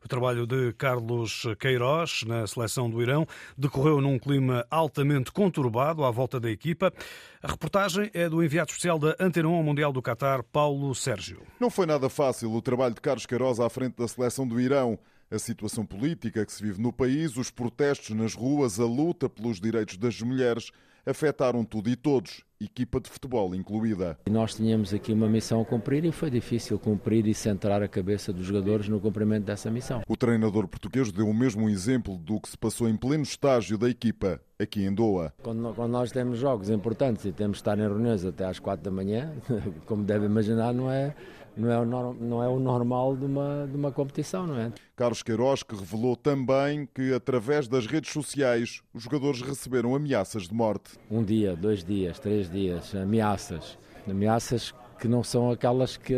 O 0.03 0.07
trabalho 0.07 0.45
de 0.45 0.73
Carlos 0.73 1.43
Queiroz 1.59 2.23
na 2.25 2.45
seleção 2.47 2.89
do 2.89 3.01
Irão 3.01 3.27
decorreu 3.57 4.01
num 4.01 4.17
clima 4.19 4.65
altamente 4.69 5.31
conturbado 5.31 6.03
à 6.03 6.11
volta 6.11 6.39
da 6.39 6.49
equipa. 6.49 6.93
A 7.41 7.51
reportagem 7.51 8.09
é 8.13 8.29
do 8.29 8.43
enviado 8.43 8.69
especial 8.69 8.97
da 8.99 9.15
Antena 9.19 9.47
1 9.47 9.53
ao 9.53 9.63
Mundial 9.63 9.93
do 9.93 10.01
Qatar, 10.01 10.43
Paulo 10.43 10.93
Sérgio. 10.95 11.41
Não 11.59 11.69
foi 11.69 11.85
nada 11.85 12.09
fácil 12.09 12.51
o 12.51 12.61
trabalho 12.61 12.95
de 12.95 13.01
Carlos 13.01 13.25
Queiroz 13.25 13.59
à 13.59 13.69
frente 13.69 13.95
da 13.97 14.07
seleção 14.07 14.47
do 14.47 14.59
Irão. 14.59 14.97
A 15.29 15.37
situação 15.37 15.85
política 15.85 16.45
que 16.45 16.53
se 16.53 16.63
vive 16.63 16.81
no 16.81 16.93
país, 16.93 17.35
os 17.35 17.51
protestos 17.51 18.15
nas 18.15 18.33
ruas, 18.33 18.79
a 18.79 18.85
luta 18.85 19.27
pelos 19.27 19.59
direitos 19.59 19.97
das 19.97 20.21
mulheres 20.21 20.71
afetaram 21.07 21.63
tudo 21.63 21.89
e 21.89 21.95
todos, 21.95 22.43
equipa 22.59 22.99
de 22.99 23.09
futebol 23.09 23.55
incluída. 23.55 24.17
Nós 24.29 24.55
tínhamos 24.55 24.93
aqui 24.93 25.13
uma 25.13 25.29
missão 25.29 25.61
a 25.61 25.65
cumprir 25.65 26.03
e 26.05 26.11
foi 26.11 26.29
difícil 26.29 26.77
cumprir 26.77 27.25
e 27.27 27.33
centrar 27.33 27.81
a 27.81 27.87
cabeça 27.87 28.33
dos 28.33 28.45
jogadores 28.45 28.89
no 28.89 28.99
cumprimento 28.99 29.45
dessa 29.45 29.71
missão. 29.71 30.01
O 30.07 30.17
treinador 30.17 30.67
português 30.67 31.11
deu 31.11 31.27
o 31.27 31.33
mesmo 31.33 31.69
exemplo 31.69 32.17
do 32.17 32.39
que 32.39 32.49
se 32.49 32.57
passou 32.57 32.89
em 32.89 32.97
pleno 32.97 33.23
estágio 33.23 33.77
da 33.77 33.89
equipa 33.89 34.41
aqui 34.59 34.83
em 34.83 34.93
Doha. 34.93 35.33
Quando, 35.41 35.73
quando 35.73 35.91
nós 35.91 36.11
temos 36.11 36.39
jogos 36.39 36.69
importantes 36.69 37.25
e 37.25 37.31
temos 37.31 37.57
de 37.57 37.61
estar 37.61 37.77
em 37.77 37.81
reuniões 37.81 38.25
até 38.25 38.45
às 38.45 38.59
quatro 38.59 38.83
da 38.83 38.91
manhã, 38.91 39.33
como 39.85 40.03
deve 40.03 40.25
imaginar, 40.25 40.73
não 40.73 40.91
é 40.91 41.15
não 41.57 41.71
é, 41.71 41.79
o, 41.79 41.85
não 42.13 42.43
é 42.43 42.47
o 42.47 42.59
normal 42.59 43.15
de 43.15 43.25
uma, 43.25 43.67
de 43.69 43.75
uma 43.75 43.91
competição, 43.91 44.45
não 44.45 44.59
é? 44.59 44.71
Carlos 44.95 45.23
Queiroz 45.23 45.63
que 45.63 45.75
revelou 45.75 46.15
também 46.15 46.87
que 46.93 47.13
através 47.13 47.67
das 47.67 47.87
redes 47.87 48.11
sociais 48.11 48.81
os 48.93 49.03
jogadores 49.03 49.41
receberam 49.41 49.95
ameaças 49.95 50.47
de 50.47 50.53
morte. 50.53 50.91
Um 51.09 51.23
dia, 51.23 51.55
dois 51.55 51.83
dias, 51.83 52.19
três 52.19 52.49
dias, 52.49 52.93
ameaças. 52.95 53.77
Ameaças 54.07 54.73
que 54.99 55.07
não 55.07 55.23
são 55.23 55.51
aquelas 55.51 55.97
que, 55.97 56.15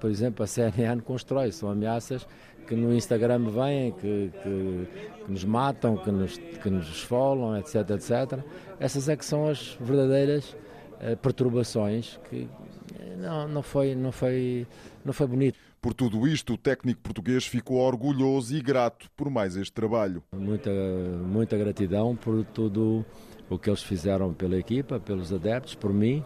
por 0.00 0.10
exemplo, 0.10 0.44
a 0.44 0.46
CNN 0.46 1.00
constrói, 1.00 1.50
são 1.52 1.70
ameaças 1.70 2.26
que 2.66 2.74
no 2.74 2.94
Instagram 2.94 3.50
vêm, 3.50 3.92
que, 3.92 4.30
que, 4.42 4.88
que, 5.24 5.30
nos 5.30 5.44
matam, 5.44 5.96
que 5.96 6.10
nos, 6.10 6.38
que 6.38 6.70
nos 6.70 6.88
esfolam, 6.88 7.56
etc, 7.58 7.90
etc. 7.90 8.40
Essas 8.80 9.08
é 9.08 9.16
que 9.16 9.24
são 9.24 9.46
as 9.46 9.76
verdadeiras 9.80 10.56
perturbações 11.20 12.18
que 12.30 12.48
não, 13.18 13.48
não, 13.48 13.62
foi, 13.62 13.94
não, 13.94 14.12
foi, 14.12 14.66
não 15.04 15.12
foi 15.12 15.26
bonito. 15.26 15.58
Por 15.80 15.92
tudo 15.92 16.26
isto, 16.26 16.54
o 16.54 16.58
técnico 16.58 17.00
português 17.02 17.46
ficou 17.46 17.78
orgulhoso 17.78 18.56
e 18.56 18.60
grato 18.62 19.10
por 19.16 19.28
mais 19.28 19.56
este 19.56 19.72
trabalho. 19.72 20.22
Muita, 20.34 20.70
muita 20.70 21.56
gratidão 21.58 22.16
por 22.16 22.44
tudo 22.46 23.04
o 23.50 23.58
que 23.58 23.68
eles 23.68 23.82
fizeram 23.82 24.32
pela 24.32 24.56
equipa, 24.56 24.98
pelos 24.98 25.32
adeptos, 25.32 25.74
por 25.74 25.92
mim 25.92 26.24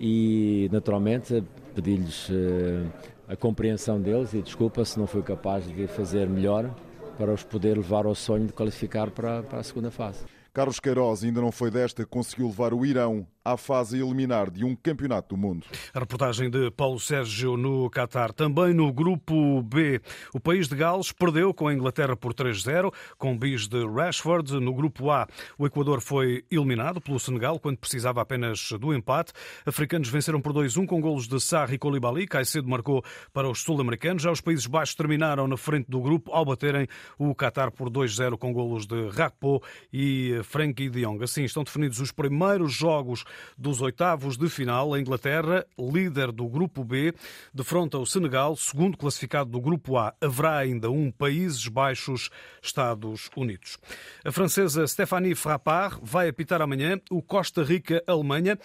e, 0.00 0.68
naturalmente, 0.72 1.42
pedi-lhes 1.74 2.28
uh, 2.28 2.90
a 3.28 3.36
compreensão 3.36 4.00
deles 4.00 4.32
e 4.34 4.42
desculpa 4.42 4.84
se 4.84 4.98
não 4.98 5.06
fui 5.06 5.22
capaz 5.22 5.66
de 5.66 5.86
fazer 5.86 6.28
melhor 6.28 6.74
para 7.18 7.32
os 7.32 7.42
poder 7.42 7.76
levar 7.76 8.06
ao 8.06 8.14
sonho 8.14 8.46
de 8.46 8.52
qualificar 8.52 9.10
para, 9.10 9.42
para 9.42 9.58
a 9.58 9.62
segunda 9.62 9.90
fase. 9.90 10.24
Carlos 10.52 10.80
Queiroz 10.80 11.22
ainda 11.24 11.40
não 11.40 11.52
foi 11.52 11.70
desta 11.70 12.02
que 12.02 12.10
conseguiu 12.10 12.46
levar 12.46 12.72
o 12.72 12.84
Irão 12.84 13.26
à 13.46 13.56
fase 13.56 14.00
eliminar 14.00 14.50
de 14.50 14.64
um 14.64 14.74
campeonato 14.74 15.36
do 15.36 15.40
mundo. 15.40 15.66
A 15.94 16.00
reportagem 16.00 16.50
de 16.50 16.68
Paulo 16.72 16.98
Sérgio 16.98 17.56
no 17.56 17.88
Qatar. 17.88 18.32
Também 18.32 18.74
no 18.74 18.92
grupo 18.92 19.62
B, 19.62 20.00
o 20.34 20.40
país 20.40 20.66
de 20.66 20.74
Gales 20.74 21.12
perdeu 21.12 21.54
com 21.54 21.68
a 21.68 21.72
Inglaterra 21.72 22.16
por 22.16 22.34
3-0, 22.34 22.92
com 23.16 23.38
bis 23.38 23.68
de 23.68 23.86
Rashford. 23.86 24.58
No 24.58 24.74
grupo 24.74 25.10
A, 25.12 25.28
o 25.56 25.64
Equador 25.64 26.00
foi 26.00 26.44
eliminado 26.50 27.00
pelo 27.00 27.20
Senegal 27.20 27.60
quando 27.60 27.78
precisava 27.78 28.20
apenas 28.20 28.72
do 28.80 28.92
empate. 28.92 29.32
Africanos 29.64 30.08
venceram 30.08 30.40
por 30.40 30.52
2-1 30.52 30.84
com 30.86 31.00
golos 31.00 31.28
de 31.28 31.40
Sarri 31.40 31.76
e 31.76 31.78
Colibali. 31.78 32.26
Caicedo 32.26 32.68
marcou 32.68 33.04
para 33.32 33.48
os 33.48 33.62
sul-americanos. 33.62 34.24
Já 34.24 34.32
os 34.32 34.40
Países 34.40 34.66
Baixos 34.66 34.96
terminaram 34.96 35.46
na 35.46 35.56
frente 35.56 35.88
do 35.88 36.00
grupo 36.00 36.32
ao 36.32 36.44
baterem 36.44 36.88
o 37.16 37.32
Qatar 37.32 37.70
por 37.70 37.88
2-0 37.90 38.36
com 38.36 38.52
golos 38.52 38.86
de 38.86 39.08
Rakpo 39.08 39.62
e 39.92 40.40
Frankie 40.42 40.90
de 40.90 41.02
Jong. 41.02 41.22
Assim 41.22 41.44
estão 41.44 41.62
definidos 41.62 42.00
os 42.00 42.10
primeiros 42.10 42.72
jogos 42.72 43.24
dos 43.56 43.80
oitavos 43.80 44.36
de 44.36 44.48
final. 44.48 44.94
A 44.94 45.00
Inglaterra, 45.00 45.66
líder 45.78 46.32
do 46.32 46.46
Grupo 46.48 46.84
B, 46.84 47.14
defronta 47.52 47.98
o 47.98 48.06
Senegal, 48.06 48.56
segundo 48.56 48.96
classificado 48.96 49.50
do 49.50 49.60
Grupo 49.60 49.96
A. 49.96 50.14
Haverá 50.20 50.58
ainda 50.58 50.90
um 50.90 51.10
Países 51.10 51.66
Baixos, 51.68 52.30
Estados 52.62 53.30
Unidos. 53.36 53.78
A 54.24 54.32
francesa 54.32 54.86
Stéphanie 54.86 55.34
Frappard 55.34 55.98
vai 56.02 56.28
apitar 56.28 56.60
amanhã 56.60 57.00
o 57.10 57.22
Costa 57.22 57.62
Rica-Alemanha 57.62 58.58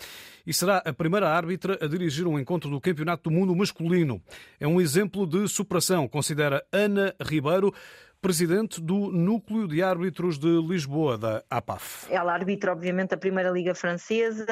e 0.46 0.54
será 0.54 0.78
a 0.78 0.94
primeira 0.94 1.30
árbitra 1.30 1.78
a 1.82 1.88
dirigir 1.88 2.28
um 2.28 2.40
encontro 2.40 2.70
do 2.70 2.82
Campeonato 2.82 3.30
do 3.30 3.36
Mundo 3.36 3.56
masculino. 3.56 4.22
É 4.60 4.68
um 4.68 4.82
exemplo 4.82 5.26
de 5.26 5.48
superação, 5.48 6.08
considera 6.08 6.66
Ana 6.72 7.14
Ribeiro 7.22 7.74
presidente 8.22 8.80
do 8.80 9.12
Núcleo 9.12 9.68
de 9.68 9.82
Árbitros 9.82 10.38
de 10.38 10.48
Lisboa, 10.62 11.18
da 11.18 11.44
APAF. 11.50 12.06
Ela 12.08 12.34
arbitra, 12.34 12.72
obviamente, 12.72 13.16
a 13.16 13.18
Primeira 13.18 13.50
Liga 13.50 13.74
Francesa, 13.74 14.46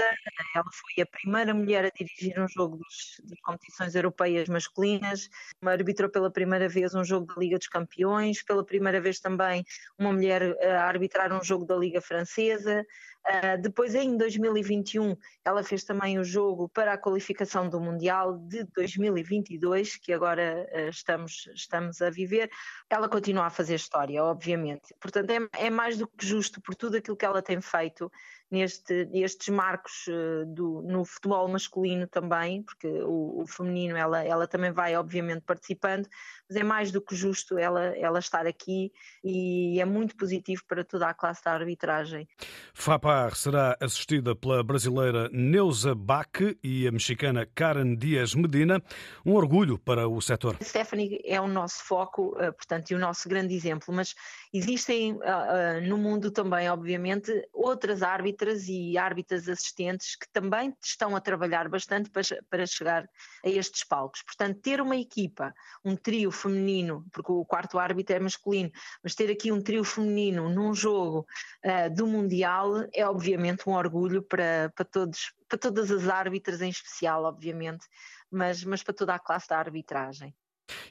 ela 0.55 0.65
foi 0.71 1.03
a 1.03 1.05
primeira 1.05 1.53
mulher 1.53 1.85
a 1.85 1.89
dirigir 1.89 2.39
um 2.39 2.47
jogo 2.47 2.79
das 2.79 3.39
competições 3.41 3.93
europeias 3.93 4.49
masculinas, 4.49 5.29
arbitrou 5.63 6.09
pela 6.09 6.31
primeira 6.31 6.67
vez 6.67 6.95
um 6.95 7.03
jogo 7.03 7.27
da 7.27 7.35
Liga 7.39 7.59
dos 7.59 7.67
Campeões, 7.67 8.41
pela 8.41 8.65
primeira 8.65 8.99
vez 8.99 9.19
também 9.19 9.63
uma 9.99 10.11
mulher 10.11 10.55
a 10.63 10.85
arbitrar 10.85 11.31
um 11.31 11.43
jogo 11.43 11.63
da 11.63 11.75
Liga 11.75 12.01
Francesa, 12.01 12.83
Uh, 13.27 13.61
depois, 13.61 13.93
em 13.93 14.17
2021, 14.17 15.15
ela 15.45 15.63
fez 15.63 15.83
também 15.83 16.17
o 16.17 16.23
jogo 16.23 16.67
para 16.69 16.93
a 16.93 16.97
qualificação 16.97 17.69
do 17.69 17.79
Mundial 17.79 18.37
de 18.37 18.63
2022, 18.75 19.97
que 19.97 20.13
agora 20.13 20.67
uh, 20.71 20.89
estamos, 20.89 21.47
estamos 21.53 22.01
a 22.01 22.09
viver. 22.09 22.49
Ela 22.89 23.07
continua 23.07 23.45
a 23.45 23.49
fazer 23.49 23.75
história, 23.75 24.23
obviamente. 24.23 24.95
Portanto, 24.99 25.29
é, 25.31 25.65
é 25.65 25.69
mais 25.69 25.97
do 25.97 26.07
que 26.07 26.25
justo 26.25 26.61
por 26.61 26.75
tudo 26.75 26.97
aquilo 26.97 27.17
que 27.17 27.25
ela 27.25 27.41
tem 27.41 27.61
feito 27.61 28.11
neste, 28.51 29.05
nestes 29.05 29.49
marcos 29.49 30.07
uh, 30.07 30.45
do, 30.47 30.81
no 30.81 31.05
futebol 31.05 31.47
masculino 31.47 32.07
também, 32.07 32.63
porque 32.63 32.87
o, 32.87 33.41
o, 33.41 33.47
feminino 33.47 33.95
ela, 33.95 34.23
ela 34.23 34.47
também 34.47 34.71
vai, 34.71 34.95
obviamente, 34.95 35.41
participando, 35.41 36.07
mas 36.49 36.57
é 36.57 36.63
mais 36.63 36.91
do 36.91 37.01
que 37.01 37.15
justo 37.15 37.57
ela, 37.57 37.95
ela 37.97 38.19
estar 38.19 38.47
aqui 38.47 38.91
e 39.23 39.79
é 39.79 39.85
muito 39.85 40.15
positivo 40.15 40.63
para 40.67 40.83
toda 40.83 41.07
a 41.07 41.13
classe 41.13 41.43
da 41.43 41.53
arbitragem. 41.53 42.27
FAPAR 42.73 43.35
será 43.35 43.77
assistida 43.79 44.35
pela 44.35 44.63
brasileira 44.63 45.29
Neuza 45.31 45.93
Bach 45.93 46.39
e 46.63 46.87
a 46.87 46.91
mexicana 46.91 47.47
Karen 47.53 47.95
Dias 47.95 48.33
Medina, 48.33 48.81
um 49.25 49.33
orgulho 49.33 49.77
para 49.77 50.07
o 50.07 50.19
setor. 50.21 50.57
Stephanie 50.63 51.21
é 51.23 51.39
o 51.39 51.47
nosso 51.47 51.83
foco, 51.83 52.29
uh, 52.29 52.51
portanto, 52.53 52.89
e 52.91 52.95
o 52.95 52.99
nosso 52.99 53.29
grande 53.29 53.53
exemplo, 53.53 53.93
mas 53.93 54.15
existem 54.51 55.13
uh, 55.13 55.87
no 55.87 55.97
mundo 55.97 56.31
também, 56.31 56.67
obviamente, 56.67 57.31
outras 57.53 58.01
árbitras 58.01 58.38
árbitras 58.39 58.67
e 58.67 58.97
árbitras 58.97 59.49
assistentes 59.49 60.15
que 60.15 60.27
também 60.31 60.73
estão 60.81 61.15
a 61.15 61.19
trabalhar 61.19 61.67
bastante 61.67 62.09
para, 62.09 62.23
para 62.49 62.65
chegar 62.65 63.09
a 63.43 63.49
estes 63.49 63.83
palcos. 63.83 64.21
Portanto, 64.23 64.59
ter 64.61 64.79
uma 64.79 64.95
equipa, 64.95 65.53
um 65.83 65.95
trio 65.95 66.31
feminino, 66.31 67.05
porque 67.11 67.31
o 67.31 67.43
quarto 67.43 67.77
árbitro 67.77 68.15
é 68.15 68.19
masculino, 68.19 68.71
mas 69.03 69.15
ter 69.15 69.29
aqui 69.29 69.51
um 69.51 69.61
trio 69.61 69.83
feminino 69.83 70.49
num 70.49 70.73
jogo 70.73 71.25
uh, 71.65 71.93
do 71.93 72.07
Mundial 72.07 72.87
é 72.93 73.05
obviamente 73.05 73.67
um 73.67 73.73
orgulho 73.73 74.21
para, 74.21 74.71
para, 74.75 74.85
todos, 74.85 75.33
para 75.47 75.57
todas 75.57 75.91
as 75.91 76.07
árbitras 76.07 76.61
em 76.61 76.69
especial, 76.69 77.25
obviamente, 77.25 77.85
mas, 78.31 78.63
mas 78.63 78.83
para 78.83 78.93
toda 78.93 79.15
a 79.15 79.19
classe 79.19 79.49
da 79.49 79.57
arbitragem. 79.57 80.33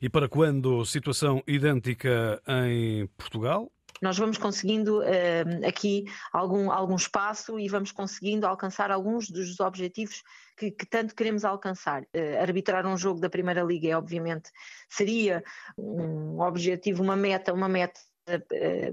E 0.02 0.08
para 0.08 0.28
quando 0.28 0.84
situação 0.84 1.42
idêntica 1.46 2.42
em 2.46 3.06
Portugal? 3.16 3.72
Nós 4.00 4.18
vamos 4.18 4.38
conseguindo 4.38 5.00
uh, 5.00 5.66
aqui 5.66 6.04
algum, 6.32 6.70
algum 6.70 6.96
espaço 6.96 7.58
e 7.58 7.68
vamos 7.68 7.92
conseguindo 7.92 8.46
alcançar 8.46 8.90
alguns 8.90 9.30
dos 9.30 9.58
objetivos 9.60 10.22
que, 10.56 10.70
que 10.70 10.86
tanto 10.86 11.14
queremos 11.14 11.44
alcançar. 11.44 12.02
Uh, 12.02 12.42
arbitrar 12.42 12.86
um 12.86 12.96
jogo 12.96 13.20
da 13.20 13.30
Primeira 13.30 13.62
Liga, 13.62 13.88
é, 13.88 13.96
obviamente, 13.96 14.50
seria 14.88 15.42
um 15.76 16.40
objetivo, 16.40 17.02
uma 17.02 17.16
meta, 17.16 17.52
uma 17.52 17.68
meta 17.68 18.00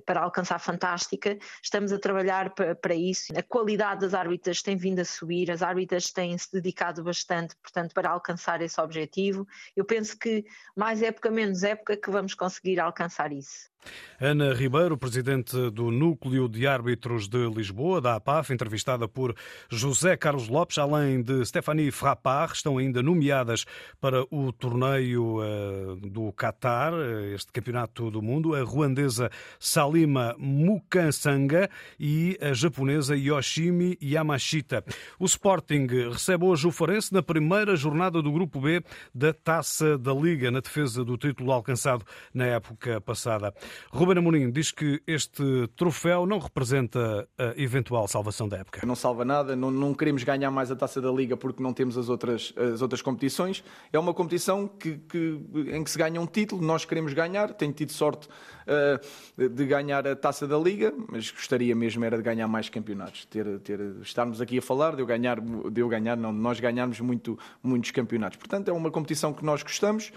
para 0.05 0.21
alcançar 0.21 0.59
fantástica. 0.59 1.37
Estamos 1.61 1.91
a 1.91 1.99
trabalhar 1.99 2.53
para 2.81 2.95
isso. 2.95 3.33
A 3.37 3.43
qualidade 3.43 4.01
das 4.01 4.13
árbitras 4.13 4.61
tem 4.61 4.75
vindo 4.75 4.99
a 4.99 5.05
subir, 5.05 5.51
as 5.51 5.61
árbitras 5.61 6.11
têm 6.11 6.37
se 6.37 6.51
dedicado 6.51 7.03
bastante, 7.03 7.55
portanto, 7.57 7.93
para 7.93 8.09
alcançar 8.09 8.61
esse 8.61 8.79
objetivo. 8.79 9.47
Eu 9.75 9.85
penso 9.85 10.17
que 10.17 10.45
mais 10.75 11.01
época, 11.01 11.29
menos 11.29 11.63
época, 11.63 11.97
que 11.97 12.09
vamos 12.09 12.33
conseguir 12.33 12.79
alcançar 12.79 13.31
isso. 13.31 13.75
Ana 14.19 14.53
Ribeiro, 14.53 14.97
presidente 14.97 15.69
do 15.71 15.91
Núcleo 15.91 16.47
de 16.47 16.65
Árbitros 16.65 17.27
de 17.27 17.49
Lisboa, 17.49 17.99
da 17.99 18.15
APAF, 18.15 18.51
entrevistada 18.51 19.07
por 19.07 19.35
José 19.69 20.15
Carlos 20.15 20.47
Lopes, 20.47 20.77
além 20.77 21.21
de 21.21 21.45
Stephanie 21.45 21.91
Frappard, 21.91 22.53
estão 22.53 22.77
ainda 22.77 23.03
nomeadas 23.03 23.65
para 23.99 24.23
o 24.31 24.51
torneio 24.53 25.39
uh, 25.39 25.95
do 25.97 26.31
Qatar, 26.33 26.93
este 27.33 27.51
campeonato 27.51 28.09
do 28.09 28.21
mundo, 28.21 28.55
a 28.55 28.63
ruandesa 28.63 29.24
Salima 29.59 30.35
Mukansanga 30.37 31.69
e 31.99 32.37
a 32.41 32.53
japonesa 32.53 33.15
Yoshimi 33.15 33.97
Yamashita. 34.01 34.83
O 35.19 35.25
Sporting 35.25 35.87
recebe 36.11 36.45
hoje 36.45 36.67
o 36.67 36.71
Farense 36.71 37.13
na 37.13 37.21
primeira 37.21 37.75
jornada 37.75 38.21
do 38.21 38.31
Grupo 38.31 38.59
B 38.59 38.83
da 39.13 39.33
Taça 39.33 39.97
da 39.97 40.13
Liga, 40.13 40.51
na 40.51 40.59
defesa 40.59 41.03
do 41.03 41.17
título 41.17 41.51
alcançado 41.51 42.05
na 42.33 42.45
época 42.45 42.99
passada. 43.01 43.53
Ruben 43.91 44.17
Amorim 44.17 44.51
diz 44.51 44.71
que 44.71 45.01
este 45.07 45.67
troféu 45.75 46.25
não 46.25 46.39
representa 46.39 47.27
a 47.37 47.53
eventual 47.59 48.07
salvação 48.07 48.47
da 48.47 48.57
época. 48.57 48.85
Não 48.85 48.95
salva 48.95 49.25
nada, 49.25 49.55
não, 49.55 49.71
não 49.71 49.93
queremos 49.93 50.23
ganhar 50.23 50.51
mais 50.51 50.71
a 50.71 50.75
Taça 50.75 51.01
da 51.01 51.11
Liga 51.11 51.37
porque 51.37 51.61
não 51.61 51.73
temos 51.73 51.97
as 51.97 52.09
outras, 52.09 52.53
as 52.73 52.81
outras 52.81 53.01
competições. 53.01 53.63
É 53.91 53.99
uma 53.99 54.13
competição 54.13 54.67
que, 54.67 54.97
que, 54.97 55.39
em 55.71 55.83
que 55.83 55.91
se 55.91 55.97
ganha 55.97 56.19
um 56.19 56.27
título, 56.27 56.61
nós 56.61 56.85
queremos 56.85 57.13
ganhar. 57.13 57.53
Tenho 57.53 57.73
tido 57.73 57.91
sorte 57.91 58.27
uh, 58.27 58.99
de 59.37 59.65
ganhar 59.65 60.07
a 60.07 60.15
Taça 60.15 60.47
da 60.47 60.57
Liga, 60.57 60.93
mas 61.11 61.31
gostaria 61.31 61.75
mesmo 61.75 62.03
era 62.03 62.17
de 62.17 62.23
ganhar 62.23 62.47
mais 62.47 62.69
campeonatos. 62.69 63.25
Ter, 63.25 63.59
ter, 63.59 63.79
estarmos 64.01 64.41
aqui 64.41 64.57
a 64.57 64.61
falar 64.61 64.95
de 64.95 65.01
eu 65.01 65.05
ganhar, 65.05 65.39
de 65.39 65.81
eu 65.81 65.87
ganhar 65.87 66.15
não, 66.15 66.31
nós 66.31 66.59
ganharmos 66.59 66.99
muito, 66.99 67.37
muitos 67.61 67.91
campeonatos. 67.91 68.37
Portanto, 68.37 68.69
é 68.69 68.73
uma 68.73 68.91
competição 68.91 69.33
que 69.33 69.43
nós 69.43 69.63
gostamos 69.63 70.11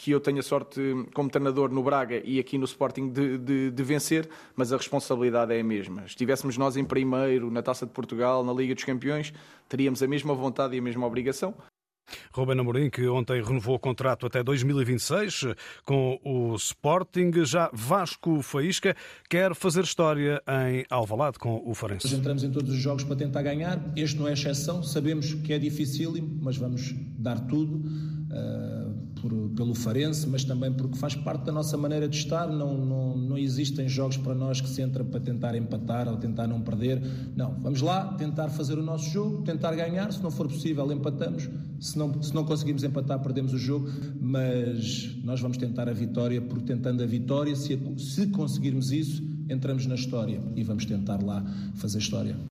que 0.00 0.12
eu 0.12 0.20
tenho 0.20 0.38
a 0.38 0.42
sorte, 0.42 0.80
como 1.12 1.28
treinador 1.28 1.70
no 1.70 1.82
Braga 1.82 2.22
e 2.24 2.38
aqui 2.38 2.56
no 2.56 2.64
Sporting, 2.64 3.10
de, 3.10 3.36
de, 3.36 3.70
de, 3.70 3.82
vencer, 3.82 4.26
mas 4.56 4.72
a 4.72 4.78
responsabilidade 4.78 5.52
é 5.52 5.60
a 5.60 5.64
mesma. 5.64 6.04
Estivéssemos 6.06 6.56
nós 6.56 6.74
em 6.78 6.84
primeiro, 6.84 7.50
na 7.50 7.62
Taça 7.62 7.84
de 7.84 7.92
Portugal, 7.92 8.42
na 8.42 8.50
Liga 8.50 8.74
dos 8.74 8.84
Campeões, 8.84 9.30
teríamos 9.68 10.02
a 10.02 10.06
mesma 10.06 10.32
vontade 10.34 10.74
e 10.74 10.78
a 10.78 10.82
mesma 10.82 11.06
obrigação. 11.06 11.54
Ruben 12.32 12.58
Amorim, 12.60 12.90
que 12.90 13.06
ontem 13.08 13.42
renovou 13.42 13.74
o 13.74 13.78
contrato 13.78 14.26
até 14.26 14.42
2026 14.42 15.46
com 15.84 16.18
o 16.24 16.54
Sporting. 16.54 17.30
Já 17.44 17.70
Vasco 17.72 18.40
Faísca 18.42 18.96
quer 19.28 19.54
fazer 19.54 19.84
história 19.84 20.42
em 20.70 20.84
Alvalade 20.88 21.38
com 21.38 21.62
o 21.64 21.74
Farense. 21.74 22.06
Nós 22.06 22.18
entramos 22.18 22.44
em 22.44 22.50
todos 22.50 22.72
os 22.72 22.78
jogos 22.78 23.04
para 23.04 23.16
tentar 23.16 23.42
ganhar. 23.42 23.80
Este 23.96 24.16
não 24.16 24.28
é 24.28 24.32
exceção. 24.32 24.82
Sabemos 24.82 25.34
que 25.34 25.52
é 25.52 25.58
dificílimo, 25.58 26.38
mas 26.40 26.56
vamos 26.56 26.94
dar 27.18 27.40
tudo. 27.46 27.76
Uh, 27.76 28.79
por, 29.20 29.32
pelo 29.50 29.74
Farense, 29.74 30.26
mas 30.28 30.44
também 30.44 30.72
porque 30.72 30.96
faz 30.96 31.14
parte 31.14 31.44
da 31.44 31.52
nossa 31.52 31.76
maneira 31.76 32.08
de 32.08 32.16
estar. 32.16 32.46
Não, 32.48 32.76
não, 32.76 33.16
não 33.16 33.38
existem 33.38 33.88
jogos 33.88 34.16
para 34.16 34.34
nós 34.34 34.60
que 34.60 34.68
se 34.68 34.82
entra 34.82 35.04
para 35.04 35.20
tentar 35.20 35.54
empatar 35.54 36.08
ou 36.08 36.16
tentar 36.16 36.46
não 36.46 36.60
perder. 36.60 37.02
Não, 37.36 37.54
vamos 37.60 37.80
lá 37.80 38.14
tentar 38.14 38.48
fazer 38.48 38.78
o 38.78 38.82
nosso 38.82 39.10
jogo, 39.10 39.42
tentar 39.42 39.74
ganhar. 39.74 40.12
Se 40.12 40.22
não 40.22 40.30
for 40.30 40.48
possível, 40.48 40.90
empatamos. 40.92 41.48
Se 41.78 41.98
não, 41.98 42.22
se 42.22 42.34
não 42.34 42.44
conseguimos 42.44 42.82
empatar, 42.82 43.20
perdemos 43.20 43.52
o 43.52 43.58
jogo. 43.58 43.88
Mas 44.20 45.16
nós 45.22 45.40
vamos 45.40 45.56
tentar 45.56 45.88
a 45.88 45.92
vitória, 45.92 46.40
porque 46.40 46.64
tentando 46.64 47.02
a 47.02 47.06
vitória, 47.06 47.54
se, 47.54 47.78
se 47.98 48.26
conseguirmos 48.28 48.90
isso, 48.90 49.22
entramos 49.48 49.86
na 49.86 49.94
história 49.94 50.40
e 50.56 50.62
vamos 50.62 50.84
tentar 50.86 51.22
lá 51.22 51.44
fazer 51.74 51.98
história. 51.98 52.49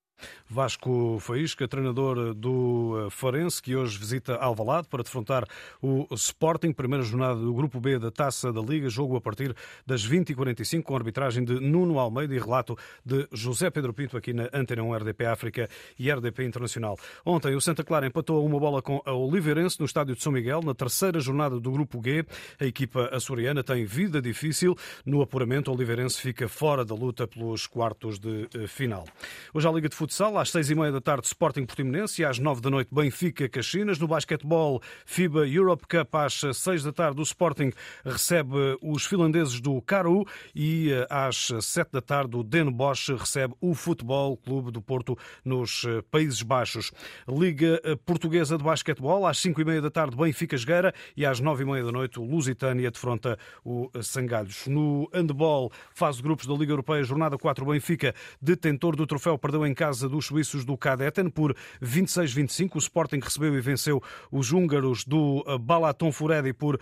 Vasco 0.50 1.18
Faísca, 1.20 1.68
treinador 1.68 2.34
do 2.34 3.06
eh, 3.06 3.10
Farense, 3.10 3.62
que 3.62 3.76
hoje 3.76 3.98
visita 3.98 4.36
Alvalade 4.36 4.88
para 4.88 5.04
defrontar 5.04 5.46
o 5.82 6.08
Sporting, 6.12 6.72
primeira 6.72 7.04
jornada 7.04 7.40
do 7.40 7.54
Grupo 7.54 7.80
B 7.80 8.00
da 8.00 8.12
Taça 8.12 8.52
da 8.52 8.62
Liga, 8.62 8.90
jogo 8.90 9.16
a 9.16 9.22
partir 9.22 9.56
das 9.86 10.08
20h45 10.08 10.84
com 10.84 10.96
arbitragem 10.96 11.44
de 11.44 11.60
Nuno 11.60 12.00
Almeida 12.00 12.34
e 12.34 12.40
relato 12.40 12.78
de 13.06 13.28
José 13.32 13.70
Pedro 13.70 13.94
Pinto 13.94 14.18
aqui 14.18 14.34
na 14.34 14.50
Antena 14.54 14.84
1 14.84 14.96
RDP 14.96 15.26
África 15.26 15.70
e 15.98 16.12
RDP 16.12 16.46
Internacional. 16.46 16.98
Ontem 17.26 17.56
o 17.56 17.62
Santa 17.62 17.84
Clara 17.84 18.08
empatou 18.08 18.46
uma 18.46 18.60
bola 18.60 18.82
com 18.82 19.02
a 19.06 19.14
Oliveirense 19.14 19.80
no 19.80 19.86
estádio 19.86 20.16
de 20.16 20.24
São 20.24 20.32
Miguel, 20.32 20.62
na 20.62 20.74
terceira 20.74 21.20
jornada 21.20 21.60
do 21.60 21.72
Grupo 21.72 22.02
G. 22.04 22.26
A 22.60 22.66
equipa 22.66 23.10
açoriana 23.14 23.64
tem 23.64 23.86
vida 23.86 24.22
difícil. 24.22 24.76
No 25.06 25.22
apuramento, 25.22 25.72
o 25.72 25.74
Oliveirense 25.74 26.20
fica 26.20 26.48
fora 26.48 26.84
da 26.84 26.96
luta 26.96 27.28
pelos 27.28 27.68
quartos 27.68 28.20
de 28.20 28.48
eh, 28.56 28.68
final. 28.68 29.06
Hoje 29.54 29.68
a 29.68 29.72
Liga 29.72 29.90
de 29.90 29.96
Futsal 30.10 30.39
às 30.39 30.50
seis 30.50 30.72
e 30.72 30.75
meia 30.75 30.92
da 30.92 31.00
tarde, 31.00 31.28
Sporting 31.28 31.66
Portimonense 31.66 32.20
e 32.20 32.25
às 32.25 32.39
nove 32.39 32.62
da 32.62 32.70
noite, 32.72 32.89
Benfica 32.92 33.48
Caxinas. 33.48 34.00
No 34.00 34.08
basquetebol, 34.08 34.82
FIBA 35.06 35.48
Europe 35.48 35.86
Cup 35.88 36.16
às 36.16 36.42
seis 36.56 36.82
da 36.82 36.92
tarde, 36.92 37.22
o 37.22 37.24
Sporting 37.24 37.72
recebe 38.04 38.75
os 38.82 39.06
finlandeses 39.06 39.62
do 39.62 39.80
Caru 39.84 40.26
e 40.56 40.91
eh, 40.91 41.06
às 41.12 41.52
sete 41.62 41.91
da 41.91 42.02
tarde, 42.02 42.36
o 42.36 42.43
Den 42.43 42.72
Bosch 42.72 43.10
recebe 43.10 43.54
o 43.62 43.76
Futebol 43.76 44.36
Clube 44.36 44.72
do 44.72 44.82
Porto 44.82 45.15
nos 45.45 45.84
eh, 45.86 46.02
Países 46.10 46.41
Baixos. 46.41 46.91
Liga 47.28 47.80
eh, 47.84 47.95
Portuguesa 47.95 48.58
de 48.58 48.63
Basquetebol, 48.63 49.28
às 49.28 49.38
cinco 49.38 49.62
e 49.62 49.65
meia 49.65 49.80
da 49.80 49.91
tarde, 49.91 50.17
Benfica 50.17 50.58
Jogueira 50.58 50.91
e 51.15 51.24
às 51.24 51.39
nove 51.39 51.62
e 51.62 51.67
meia 51.67 51.84
da 51.84 51.91
noite, 51.91 52.19
Lusitânia 52.19 52.89
defronta 52.89 53.38
o 53.63 53.91
Sangalhos. 54.02 54.65
No 54.65 55.08
handball, 55.13 55.72
fase 55.93 56.17
de 56.17 56.24
grupos 56.24 56.48
da 56.48 56.54
Liga 56.56 56.72
Europeia, 56.72 57.04
jornada 57.04 57.38
4, 57.38 57.63
Benfica, 57.63 58.15
detentor 58.41 58.95
do 58.95 59.06
troféu, 59.06 59.38
perdeu 59.38 59.67
em 59.67 59.74
casa 59.76 59.99
dos 60.08 60.28
suíços 60.28 60.64
do 60.64 60.78
Cadeten 60.78 61.30
por 61.30 61.56
26-25. 61.82 62.76
O 62.76 62.78
Sporting 62.78 63.20
recebeu 63.20 63.56
e 63.56 63.62
venceu 63.62 64.02
os 64.32 64.52
húngaros 64.52 65.04
do 65.04 65.44
eh, 65.48 65.58
Balaton 65.58 66.12
Furedi 66.12 66.54
por 66.54 66.80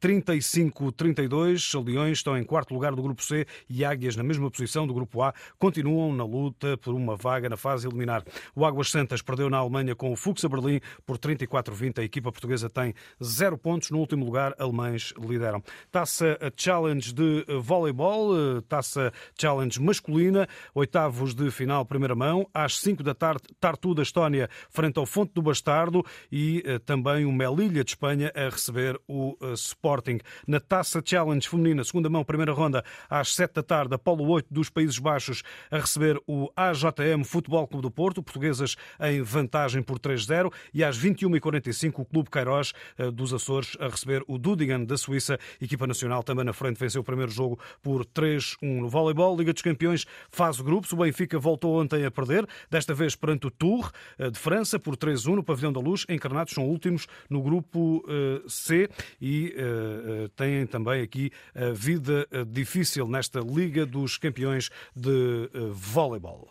35-32. 0.00 1.74
Eh, 1.74 1.90
Leões 1.90 2.18
estão 2.18 2.36
em 2.36 2.44
quarto 2.44 2.74
lugar 2.74 2.94
do 2.94 3.02
Grupo 3.02 3.22
C 3.22 3.46
e 3.68 3.84
Águias 3.84 4.16
na 4.16 4.22
mesma 4.22 4.50
posição 4.50 4.86
do 4.86 4.94
Grupo 4.94 5.22
A. 5.22 5.32
Continuam 5.58 6.14
na 6.14 6.24
luta 6.24 6.76
por 6.76 6.94
uma 6.94 7.16
vaga 7.16 7.48
na 7.48 7.56
fase 7.56 7.88
eliminar. 7.88 8.22
O 8.54 8.64
Águas 8.64 8.90
Santas 8.90 9.22
perdeu 9.22 9.48
na 9.48 9.58
Alemanha 9.58 9.94
com 9.94 10.12
o 10.12 10.16
Fuxa 10.16 10.48
Berlim 10.48 10.80
por 11.06 11.18
34-20. 11.18 11.98
A 11.98 12.02
equipa 12.02 12.30
portuguesa 12.30 12.68
tem 12.68 12.94
zero 13.22 13.56
pontos. 13.56 13.90
No 13.90 13.98
último 13.98 14.24
lugar, 14.24 14.54
alemães 14.58 15.12
lideram. 15.18 15.62
Taça 15.90 16.38
Challenge 16.56 17.12
de 17.12 17.44
voleibol, 17.60 18.36
eh, 18.36 18.60
taça 18.68 19.12
Challenge 19.40 19.80
masculina, 19.80 20.48
oitavos 20.74 21.34
de 21.34 21.50
final, 21.50 21.84
primeira 21.84 22.14
mão, 22.14 22.48
às 22.64 22.78
5 22.78 22.90
5 22.90 23.02
da 23.02 23.14
tarde, 23.14 23.42
Tartu 23.58 23.94
da 23.94 24.02
Estónia 24.02 24.48
frente 24.68 24.98
ao 24.98 25.06
Fonte 25.06 25.32
do 25.34 25.42
Bastardo 25.42 26.04
e 26.30 26.62
eh, 26.66 26.78
também 26.78 27.24
o 27.24 27.32
Melilha 27.32 27.84
de 27.84 27.90
Espanha 27.90 28.32
a 28.34 28.48
receber 28.48 29.00
o 29.08 29.36
eh, 29.40 29.52
Sporting. 29.52 30.18
Na 30.46 30.60
Taça 30.60 31.02
Challenge 31.04 31.48
feminina, 31.48 31.84
segunda 31.84 32.08
mão, 32.08 32.24
primeira 32.24 32.52
ronda, 32.52 32.84
às 33.08 33.34
7 33.34 33.54
da 33.54 33.62
tarde, 33.62 33.94
Apolo 33.94 34.28
8 34.28 34.52
dos 34.52 34.68
Países 34.68 34.98
Baixos 34.98 35.42
a 35.70 35.78
receber 35.78 36.20
o 36.26 36.50
AJM 36.56 37.24
Futebol 37.24 37.66
Clube 37.66 37.82
do 37.82 37.90
Porto, 37.90 38.22
portuguesas 38.22 38.76
em 39.00 39.22
vantagem 39.22 39.82
por 39.82 39.98
3-0 39.98 40.52
e 40.74 40.84
às 40.84 40.98
21h45 40.98 42.00
o 42.00 42.04
Clube 42.04 42.30
Queiroz 42.30 42.72
eh, 42.98 43.10
dos 43.10 43.32
Açores 43.32 43.76
a 43.80 43.88
receber 43.88 44.22
o 44.26 44.36
Dudigan 44.36 44.84
da 44.84 44.96
Suíça, 44.96 45.38
equipa 45.60 45.86
nacional 45.86 46.22
também 46.22 46.44
na 46.44 46.52
frente, 46.52 46.78
venceu 46.78 47.00
o 47.00 47.04
primeiro 47.04 47.30
jogo 47.30 47.58
por 47.82 48.04
3-1 48.04 48.80
no 48.80 48.88
voleibol, 48.88 49.36
Liga 49.36 49.52
dos 49.52 49.62
Campeões, 49.62 50.06
fase 50.30 50.62
grupos, 50.62 50.92
o 50.92 50.96
Benfica 50.96 51.38
voltou 51.38 51.80
ontem 51.80 52.04
a 52.04 52.10
perder, 52.10 52.46
desta 52.70 52.94
vez 52.94 53.16
perante 53.16 53.46
o 53.46 53.50
Tour 53.50 53.90
eh, 54.18 54.30
de 54.30 54.38
França 54.38 54.78
por 54.78 54.96
3-1 54.96 55.36
no 55.36 55.44
Pavilhão 55.44 55.72
da 55.72 55.80
Luz. 55.80 56.04
Encarnados 56.08 56.54
são 56.54 56.68
últimos 56.68 57.06
no 57.28 57.42
grupo 57.42 58.04
eh, 58.08 58.42
C 58.48 58.88
e 59.20 59.54
eh, 59.56 60.28
têm 60.36 60.66
também 60.66 61.02
aqui 61.02 61.30
a 61.54 61.72
vida 61.72 62.26
difícil 62.46 63.06
nesta 63.06 63.40
Liga 63.40 63.86
dos 63.86 64.16
Campeões 64.16 64.70
de 64.94 65.50
Voleibol. 65.72 66.48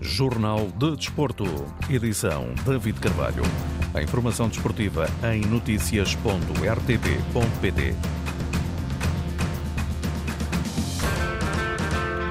Jornal 0.00 0.70
de 0.76 0.96
Desporto, 0.96 1.44
edição 1.90 2.54
David 2.64 3.00
Carvalho. 3.00 3.42
A 3.94 4.02
informação 4.02 4.48
desportiva 4.48 5.06
em 5.32 5.40
notícias.rtp.pt. 5.40 8.17